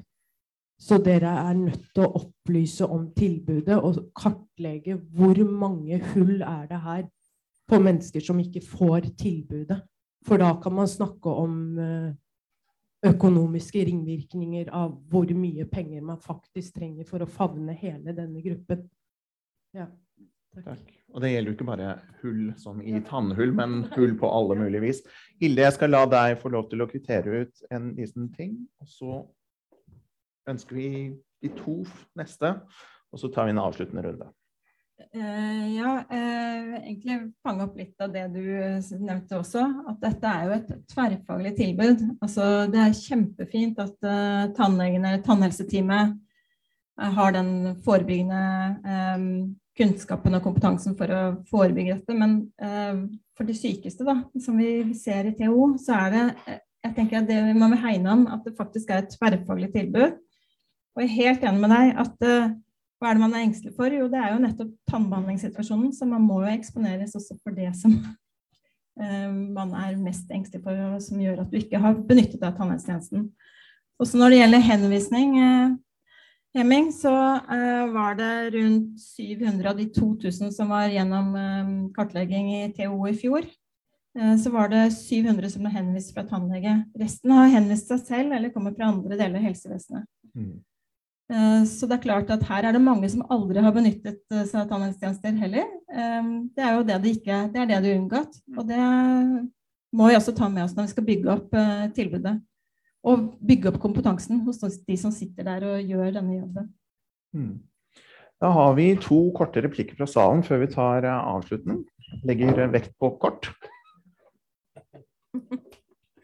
[0.81, 6.65] Så dere er nødt til å opplyse om tilbudet og kartlegge hvor mange hull er
[6.71, 7.05] det her
[7.69, 9.77] på mennesker som ikke får tilbudet.
[10.25, 12.09] For da kan man snakke om eh,
[13.05, 18.83] økonomiske ringvirkninger av hvor mye penger man faktisk trenger for å favne hele denne gruppen.
[19.75, 19.87] Ja,
[20.63, 20.95] takk.
[21.15, 21.91] Og det gjelder jo ikke bare
[22.21, 25.03] hull som i tannhull, men hull på alle mulige vis.
[25.41, 28.57] Hilde, jeg skal la deg få lov til å kvittere ut en liten ting.
[28.83, 29.19] Og så
[30.51, 30.89] ønsker vi
[31.43, 31.79] de to
[32.19, 32.51] neste,
[33.11, 34.27] og så tar vi en avsluttende runde.
[35.15, 38.43] Uh, ja, uh, egentlig fange opp litt av det du
[39.03, 39.63] nevnte også.
[39.91, 42.05] At dette er jo et tverrfaglig tilbud.
[42.19, 46.15] Altså, det er kjempefint at uh, tannlegen eller tannhelseteamet
[46.95, 47.49] har den
[47.83, 48.43] forebyggende
[49.19, 52.17] um, kunnskapen og kompetansen for å forebygge dette.
[52.17, 53.05] Men uh,
[53.35, 56.25] for de sykeste, da, som vi ser i TO, så er det
[56.85, 60.19] jeg tenker at det man vil hegne om at det faktisk er et tverrfaglig tilbud.
[60.95, 62.27] Og jeg er helt enig med deg at
[63.05, 63.91] hva er det man er engstelig for?
[63.91, 67.97] Jo, det er jo nettopp tannbehandlingssituasjonen, så man må jo eksponeres også for det som
[67.99, 72.47] uh, man er mest engstelig for, og som gjør at du ikke har benyttet deg
[72.49, 73.27] av tannhelsetjenesten.
[74.01, 75.75] Også når det gjelder henvisning, uh,
[76.55, 81.33] Hemming, så uh, var det rundt 700 av de 2000 som var gjennom
[81.95, 83.47] kartlegging i TO i fjor.
[84.39, 86.77] Så var det 700 som ble henvist fra tannlege.
[86.95, 90.07] Resten har henvist seg selv eller kommer fra andre deler av helsevesenet.
[90.31, 90.53] Mm.
[91.33, 94.43] Eh, så det er klart at her er det mange som aldri har benyttet eh,
[94.45, 95.69] seg av tannhelsetjenester heller.
[95.89, 98.41] Eh, det er jo det de ikke Det er det de har unngått.
[98.57, 98.81] Og det
[99.95, 101.55] må vi også ta med oss når vi skal bygge opp
[101.95, 102.35] tilbudet.
[103.05, 106.69] Og bygge opp kompetansen hos de som sitter der og gjør denne jobben.
[107.35, 107.55] Hmm.
[108.41, 111.83] Da har vi to korte replikker fra salen før vi tar avslutning.
[112.27, 113.51] Legger vekt på kort.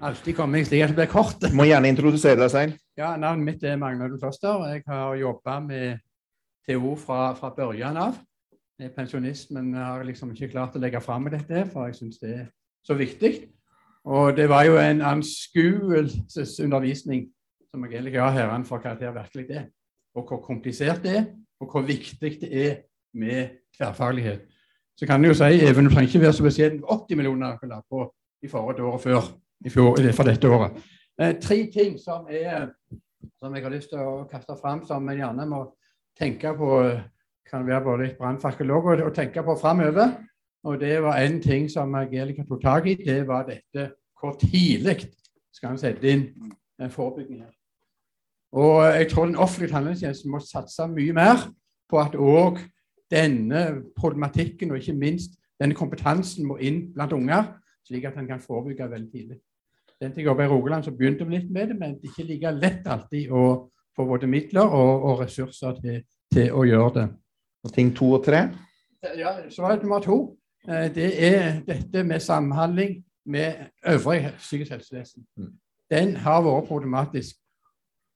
[0.01, 1.45] Alltid komme slik at det blir kort.
[1.53, 2.77] Må gjerne introdusere deg selv.
[2.97, 4.65] Ja, Navnet mitt er Magne Foster.
[4.73, 6.01] Jeg har jobba med
[6.65, 8.17] TO fra, fra børjan av.
[8.82, 11.99] Jeg er pensjonist, men har liksom ikke klart å legge fram med dette, for jeg
[11.99, 12.45] syns det er
[12.88, 13.32] så viktig.
[14.05, 17.29] Og det var jo en anskuelsesundervisning
[17.71, 19.63] som jeg egentlig ga herrene for hva det virkelig er.
[20.15, 21.25] Og hvor komplisert det er,
[21.59, 22.75] og hvor viktig det er
[23.13, 23.47] med
[23.77, 24.41] tverrfaglighet.
[24.97, 27.69] Så kan en jo si Even, du trenger ikke være så beskjeden 80 millioner jeg
[27.69, 29.21] la på i forhold til året før
[29.65, 30.71] i fjor, for dette året.
[31.21, 32.67] Eh, tre ting som, er,
[33.39, 35.75] som jeg har lyst til å kaste fram, som en gjerne må
[36.19, 36.91] tenke på
[37.51, 40.13] kan være både litt brannfakkel og tenke på framover.
[40.64, 43.91] Og det var en ting som Angelica tok tak i, det var dette
[44.22, 44.99] hvor tidlig
[45.53, 46.28] skal en sette inn
[46.82, 47.53] en forebygging her.
[48.51, 51.47] Og jeg tror den offentlige tannhelsetjenesten må satse mye mer
[51.89, 52.59] på at òg
[53.12, 53.64] denne
[53.97, 57.55] problematikken og ikke minst denne kompetansen må inn blant unger,
[57.88, 59.41] slik at en kan forebygge veldig tidlig
[60.01, 62.28] den å jobbe i Rogaland, så begynte vi litt med det, men det er ikke
[62.30, 63.43] like lett alltid å
[63.95, 65.99] få både midler og, og ressurser til,
[66.34, 67.07] til, å gjøre det.
[67.62, 68.47] Og ting to og tre?
[69.18, 70.18] Ja, så var det nummer to.
[70.70, 73.53] Eh, det er dette med samhandling med
[73.88, 75.26] øvrig psykisk helsevesen.
[75.38, 75.53] Mm.
[75.91, 77.36] Den har vært problematisk.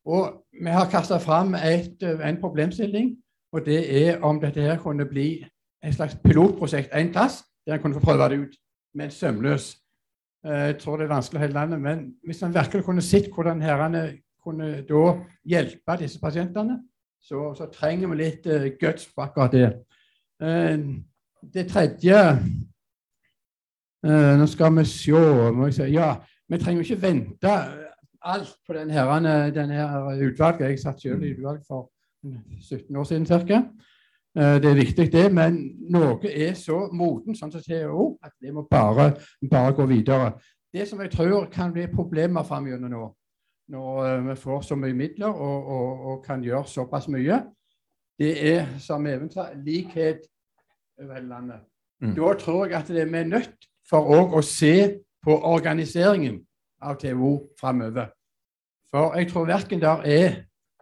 [0.06, 3.18] Og vi har kasta fram et, en problemstilling,
[3.52, 5.46] og det er om dette her kunne bli
[5.84, 8.56] et slags pilotprosjekt en plass, der en kunne få prøve det ut
[8.94, 9.86] med en sømløs
[10.46, 13.62] Eh, jeg tror det er vanskelig hele landet, men hvis man virkelig kunne sett hvordan
[13.62, 15.14] herrene kunne da
[15.46, 16.80] hjelpe disse pasientene,
[17.22, 18.48] så, så trenger vi litt
[18.80, 19.72] guts på akkurat det.
[21.54, 22.20] Det tredje
[24.06, 26.16] uh, Nå skal vi se si, Ja,
[26.50, 27.52] vi trenger jo ikke vente
[28.26, 30.70] alt på denne, herrene, denne her utvalget.
[30.70, 31.92] Jeg satt selv i utvalg for
[32.62, 33.62] 17 år siden ca.
[34.38, 35.60] Eh, det er viktig, det, men
[35.94, 39.14] noe er så moden sånn som THO at det må bare,
[39.52, 40.34] bare, gå videre.
[40.74, 43.06] Det som jeg tror kan bli problemer framover nå,
[43.72, 47.40] når eh, vi får så mye midler og, og, og, kan gjøre såpass mye,
[48.20, 50.28] det er, som Even sa, likhet
[51.02, 51.60] over hele landet.
[52.02, 52.16] Mm.
[52.16, 56.42] Da tror jeg at det er vi nødt for òg å se på organiseringen
[56.82, 58.12] av TVO framover.
[58.92, 60.36] For jeg tror verken der er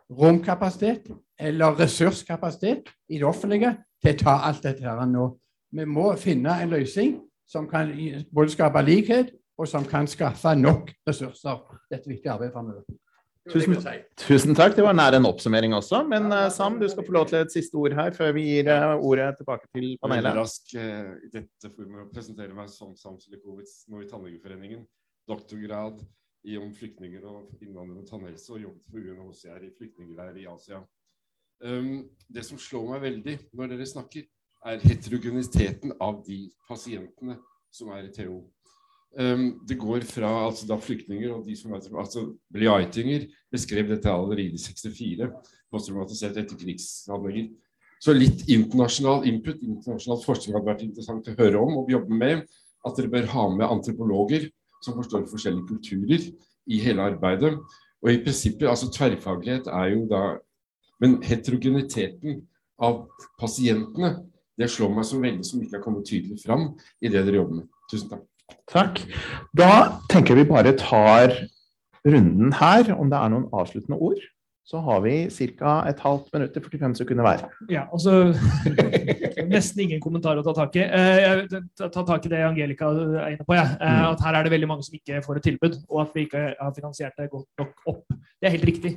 [0.09, 5.29] romkapasitet eller ressurskapasitet i det offentlige til å ta alt dette her nå.
[5.73, 7.15] Vi må finne en løsning
[7.49, 7.91] som kan
[8.33, 12.81] både skape likhet, og som kan skaffe nok ressurser til dette viktige arbeidet framover.
[13.51, 13.75] Tusen,
[14.15, 14.71] tusen, takk.
[14.77, 15.99] Det var nær en oppsummering også.
[16.07, 18.69] Men uh, Sam, du skal få lov til et siste ord her før vi gir
[18.71, 20.29] uh, ordet tilbake til panelet.
[20.29, 24.85] Jeg rask uh, i dette forumet å presentere meg som Sam Silikovits nå i Tannlegeforeningen.
[25.27, 25.99] Doktorgrad
[26.47, 30.79] i om flyktninger og innvandrere og tannhelse, og jobbet for UNHCR i flyktningleirer i Asia.
[31.63, 34.27] Um, det som slår meg veldig når dere snakker,
[34.63, 37.35] er heterogeniteten av de pasientene
[37.75, 38.39] som er i TO.
[39.13, 44.57] Um, det går fra altså da flyktninger og de som altså Bliaitinger beskrev dette allerede
[44.57, 45.27] i 64,
[45.69, 47.51] posttraumatisert etter krigshandlinger.
[48.01, 52.41] Så litt internasjonal input, internasjonal forskning hadde vært interessant å høre om og jobbe med.
[52.83, 54.49] At dere bør ha med antropologer
[54.83, 56.25] som forstår forskjellige kulturer
[56.67, 57.53] i hele arbeidet.
[58.03, 60.23] Og i prinsippet, altså tverrfaglighet er jo da
[61.01, 62.43] Men heterogeniteten
[62.79, 63.01] av
[63.41, 64.13] pasientene,
[64.55, 66.69] det slår meg som veldig som ikke har kommet tydelig fram
[67.01, 67.65] i det dere jobber med.
[67.91, 68.21] Tusen takk.
[68.71, 69.01] Takk.
[69.57, 71.35] Da tenker vi bare tar
[72.03, 74.21] runden her, om det er noen avsluttende ord.
[74.63, 75.27] Så har vi
[75.59, 75.71] ca.
[75.89, 77.41] et halvt minutt til 45 sekunder hver.
[77.69, 78.31] Ja, altså
[79.53, 80.85] Nesten ingen kommentar å ta tak i.
[80.85, 83.57] Jeg tar tak i det Angelica er inne på.
[83.57, 83.65] Ja.
[83.75, 84.05] Eh, mm.
[84.13, 86.45] At her er det veldig mange som ikke får et tilbud, og at vi ikke
[86.55, 88.12] har finansiert det godt nok opp.
[88.43, 88.89] Det er helt riktig.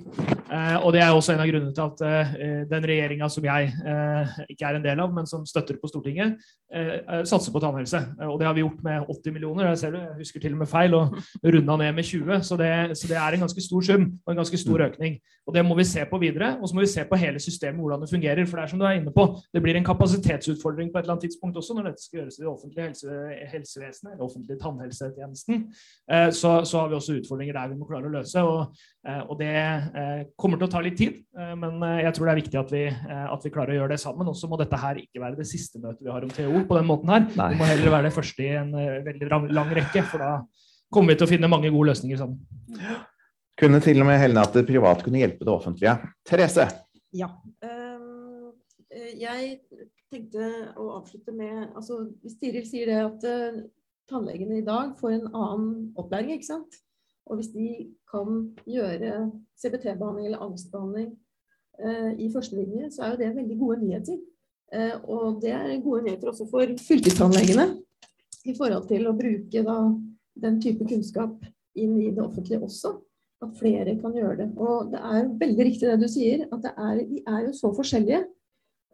[0.50, 2.30] Eh, og det er også en av grunnene til at eh,
[2.66, 6.40] den regjeringa som jeg eh, ikke er en del av, men som støtter på Stortinget,
[6.74, 8.00] eh, satser på tannhelse.
[8.26, 9.68] Og det har vi gjort med 80 millioner.
[9.68, 11.14] Jeg ser du, jeg husker til og med feil, og
[11.54, 12.42] runda ned med 20.
[12.42, 14.86] Så det, så det er en ganske stor sum og en ganske stor mm.
[14.88, 15.16] økning.
[15.46, 17.80] Og Det må vi se på videre, og så må vi se på hele systemet,
[17.80, 18.44] hvordan det fungerer.
[18.46, 21.14] For det er som du er inne på, det blir en kapasitetsutfordring på et eller
[21.14, 23.20] annet tidspunkt også, når dette skal gjøres i det offentlige helse,
[23.52, 25.62] helsevesenet, eller offentlige tannhelsetjenesten.
[26.10, 28.42] Eh, så, så, har vi også utfordringer der vi må klare å løse.
[28.42, 28.74] Og,
[29.06, 31.18] eh, og det eh, kommer til å ta litt tid,
[31.60, 34.30] men jeg tror det er viktig at vi, at vi klarer å gjøre det sammen.
[34.32, 36.78] Og så må dette her ikke være det siste møtet vi har om TO på
[36.78, 37.26] den måten her.
[37.36, 37.50] Nei.
[37.52, 38.72] Det må heller være det første i en
[39.04, 40.30] veldig lang rekke, for da
[40.92, 42.40] kommer vi til å finne mange gode løsninger sammen.
[43.60, 45.98] Kunne til og med hende at det private kunne hjelpe det offentlige.
[46.28, 46.68] Therese?
[47.16, 47.30] Ja.
[49.16, 49.60] Jeg
[50.12, 53.62] tenkte å avslutte med altså, Hvis Tiril sier det at uh,
[54.10, 56.78] tannlegene i dag får en annen opplæring, ikke sant?
[57.26, 57.68] Og hvis de
[58.10, 61.08] kan gjøre CBT-behandling eller angstbehandling
[61.82, 64.20] eh, i førstelinje, så er jo det veldig gode nyheter.
[64.74, 67.66] Eh, og det er gode nyheter også for fylkestannlegene
[68.46, 69.76] i forhold til å bruke da,
[70.46, 71.42] den type kunnskap
[71.76, 72.94] inn i det offentlige også
[73.44, 74.48] at flere kan gjøre det.
[74.56, 78.22] Og det er veldig riktig det du sier, at er, de er jo så forskjellige.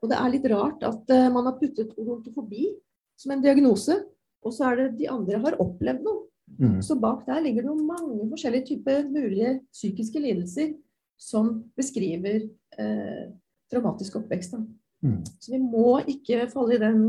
[0.03, 2.73] Og det er litt rart at uh, man har puttet odontofobi
[3.21, 4.01] som en diagnose,
[4.43, 6.25] og så er det de andre har opplevd noe.
[6.59, 6.81] Mm.
[6.85, 10.75] Så bak der ligger det jo mange forskjellige typer mulige psykiske lidelser
[11.21, 12.49] som beskriver
[12.79, 13.25] eh,
[13.73, 14.59] traumatisk oppvekst.
[15.03, 15.21] Mm.
[15.41, 17.01] Så vi må ikke falle i den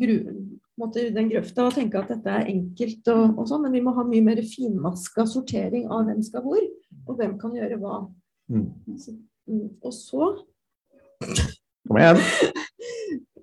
[0.00, 0.16] gru,
[0.80, 3.94] måte, den grøfta og tenke at dette er enkelt og, og sånn, men vi må
[3.96, 6.66] ha mye mer finmaska sortering av hvem skal hvor,
[7.06, 8.04] og hvem kan gjøre hva.
[8.52, 8.68] Mm.
[9.02, 9.16] Så,
[9.50, 10.34] mm, og så
[11.86, 12.18] Kom igjen.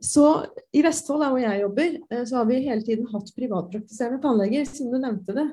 [0.03, 0.45] Så
[0.75, 4.65] I Vestfold, der hvor jeg jobber, eh, så har vi hele tiden hatt privatpraktiserende tannleger,
[4.67, 5.45] siden du nevnte det.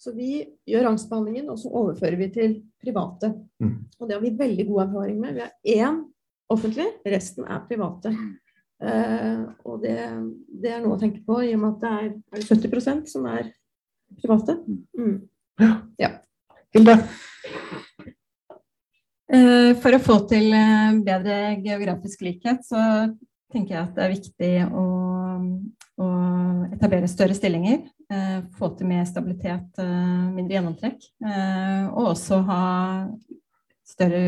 [0.00, 0.38] Så vi
[0.68, 3.34] gjør angstbehandlingen, og så overfører vi til private.
[3.60, 3.74] Mm.
[3.98, 5.34] Og det har vi veldig god erfaring med.
[5.36, 5.98] Vi har én
[6.50, 8.14] offentlig, resten er private.
[8.80, 9.92] Uh, og det,
[10.48, 13.04] det, er noe å tenke på, i og med at det er, er det 70
[13.12, 13.50] som er
[14.22, 14.56] private.
[14.96, 15.18] Mm.
[16.00, 16.14] Ja.
[16.72, 16.96] Hilde?
[19.28, 22.80] Uh, for å få til uh, bedre geografisk likhet, så
[23.50, 24.84] tenker jeg at det er viktig å,
[26.00, 26.08] å
[26.70, 27.82] etablere større stillinger.
[28.58, 31.04] få til mer stabilitet, mindre gjennomtrekk.
[31.94, 32.62] og også ha
[33.86, 34.22] større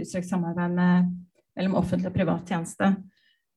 [0.00, 1.10] utstrakt samarbeid med,
[1.56, 2.94] mellom offentlig og privat tjeneste.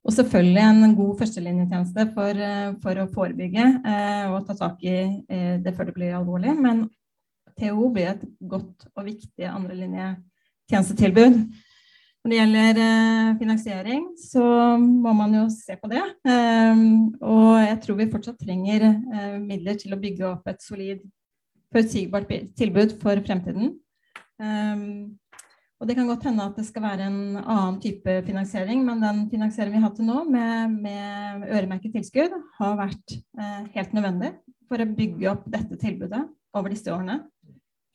[0.08, 4.96] Og selvfølgelig en god førstelinjetjeneste for, eh, for å forebygge eh, og ta tak i
[5.28, 6.54] eh, det før det blir alvorlig.
[6.56, 6.86] Men
[7.60, 11.42] TO blir et godt og viktig andrelinjetjenestetilbud.
[12.28, 14.42] Når det gjelder eh, finansiering, så
[14.76, 16.02] må man jo se på det.
[16.28, 16.80] Eh,
[17.24, 21.06] og jeg tror vi fortsatt trenger eh, midler til å bygge opp et solid,
[21.72, 23.70] forutsigbart tilbud for fremtiden.
[24.44, 25.16] Um,
[25.80, 29.22] og det kan godt hende at det skal være en annen type finansiering, men den
[29.32, 34.34] finansieringen vi har til nå, med, med øremerket tilskudd, har vært eh, helt nødvendig
[34.68, 36.26] for å bygge opp dette tilbudet
[36.60, 37.22] over disse årene.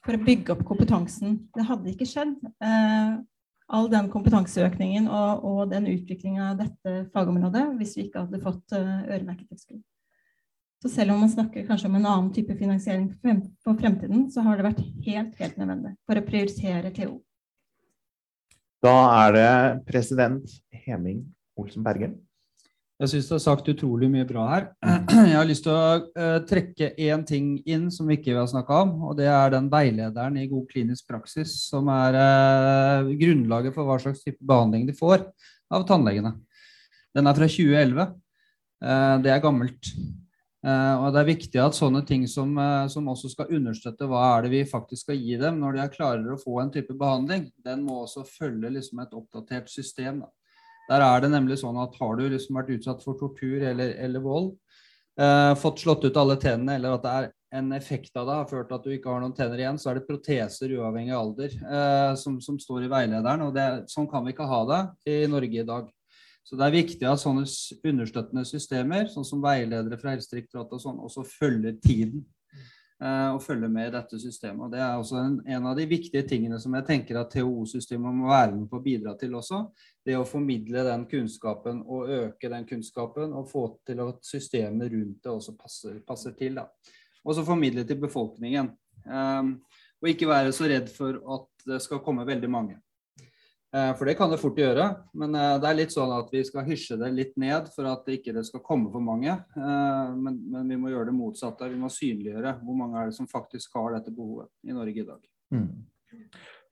[0.09, 1.37] For å bygge opp kompetansen.
[1.53, 2.33] Det hadde ikke skjedd.
[3.73, 8.43] Eh, all den kompetanseøkningen og, og den utviklinga av dette fagområdet hvis vi ikke hadde
[8.43, 9.83] fått uh, øremerket tilskudd.
[10.83, 13.13] Så selv om man snakker kanskje om en annen type finansiering
[13.63, 17.21] for fremtiden, så har det vært helt, helt nødvendig for å prioritere TO.
[18.83, 19.53] Da er det
[19.87, 21.23] president Heming
[21.55, 22.11] Olsen Berge.
[23.03, 24.67] Jeg syns det er sagt utrolig mye bra her.
[25.33, 28.77] Jeg har lyst til å uh, trekke én ting inn som vi ikke har snakka
[28.85, 28.93] om.
[29.09, 33.97] og Det er den veilederen i god klinisk praksis som er uh, grunnlaget for hva
[33.99, 35.25] slags type behandling de får
[35.75, 36.31] av tannlegene.
[37.11, 38.05] Den er fra 2011.
[38.07, 39.95] Uh, eh, det er gammelt.
[40.63, 42.53] Og Det er viktig at sånne ting som,
[42.87, 45.91] som, også skal understøtte hva er det vi faktisk skal gi dem når de er
[45.91, 50.21] klarer å få en type behandling, den må også følge liksom, et oppdatert system.
[50.23, 50.31] Da.
[50.93, 54.25] Der er det nemlig sånn at Har du liksom vært utsatt for tortur eller, eller
[54.25, 54.51] vold,
[55.21, 58.49] eh, fått slått ut alle tennene, eller at det er en effekt av det har
[58.49, 61.27] ført til at du ikke har noen tenner igjen, så er det proteser uavhengig av
[61.27, 63.45] alder eh, som, som, står i veilederen.
[63.47, 64.83] og det, Sånn kan vi ikke ha det
[65.13, 65.91] i Norge i dag.
[66.43, 67.45] Så det er viktig at sånne
[67.93, 72.25] understøttende systemer, sånn som veiledere fra Helsedirektoratet og sånn, også følger tiden.
[73.03, 74.63] Eh, og følge med i dette systemet.
[74.67, 78.15] Og Det er også en, en, av de viktige tingene som jeg tenker at THO-systemet
[78.15, 79.65] må være med på å bidra til også.
[80.07, 85.19] Det å formidle den kunnskapen og øke den kunnskapen og få til at systemene rundt
[85.25, 86.63] det også passer, passer til.
[87.25, 88.71] og så formidle til befolkningen.
[89.07, 89.57] Um,
[90.03, 92.79] og ikke være så redd for at det skal komme veldig mange.
[93.73, 94.85] Uh, for det kan det fort gjøre,
[95.17, 98.03] men uh, det er litt sånn at vi skal hysje det litt ned for at
[98.05, 99.33] det ikke skal komme for mange.
[99.57, 101.71] Uh, men, men, vi må gjøre det motsatte.
[101.73, 105.07] Vi må synliggjøre hvor mange er det som faktisk har dette behovet i Norge i
[105.07, 105.23] dag.
[105.57, 105.71] Mm.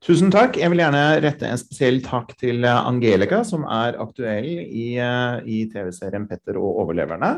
[0.05, 0.59] Tusen takk.
[0.61, 6.29] Jeg vil gjerne rette en spesiell takk til Angelica, som er aktuell i, i TV-serien
[6.29, 7.33] 'Petter og overleverne'.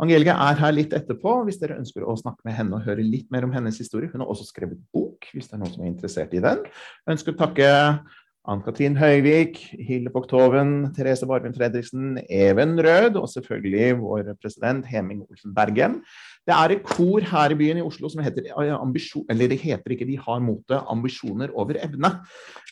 [0.00, 3.30] Angelica er her litt etterpå hvis dere ønsker å snakke med henne og høre litt
[3.32, 4.12] mer om hennes historie.
[4.12, 6.64] Hun har også skrevet bok, hvis det er noen som er interessert i den.
[6.68, 7.72] Jeg ønsker å takke
[8.46, 9.56] Ann-Katrin Høyvik,
[9.88, 15.96] Hilde Boktoven, Therese Barvin Fredriksen, Even Rød og selvfølgelig vår president Heming Olsen Bergen.
[16.46, 19.94] Det er et kor her i byen i Oslo som heter ambisjon, eller det heter
[19.96, 22.12] ikke, de har motet 'Ambisjoner over evne'.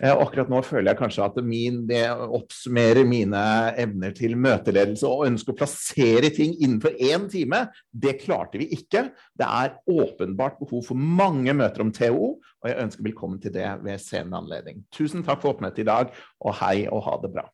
[0.01, 3.43] Eh, akkurat nå føler jeg kanskje at min, det oppsummerer mine
[3.77, 7.67] evner til møteledelse og ønsker å plassere ting innenfor én time.
[7.91, 9.11] Det klarte vi ikke.
[9.35, 13.67] Det er åpenbart behov for mange møter om TO, og jeg ønsker velkommen til det
[13.83, 14.85] ved senere anledning.
[14.95, 17.49] Tusen takk for oppmøtet i dag, og hei og ha det bra.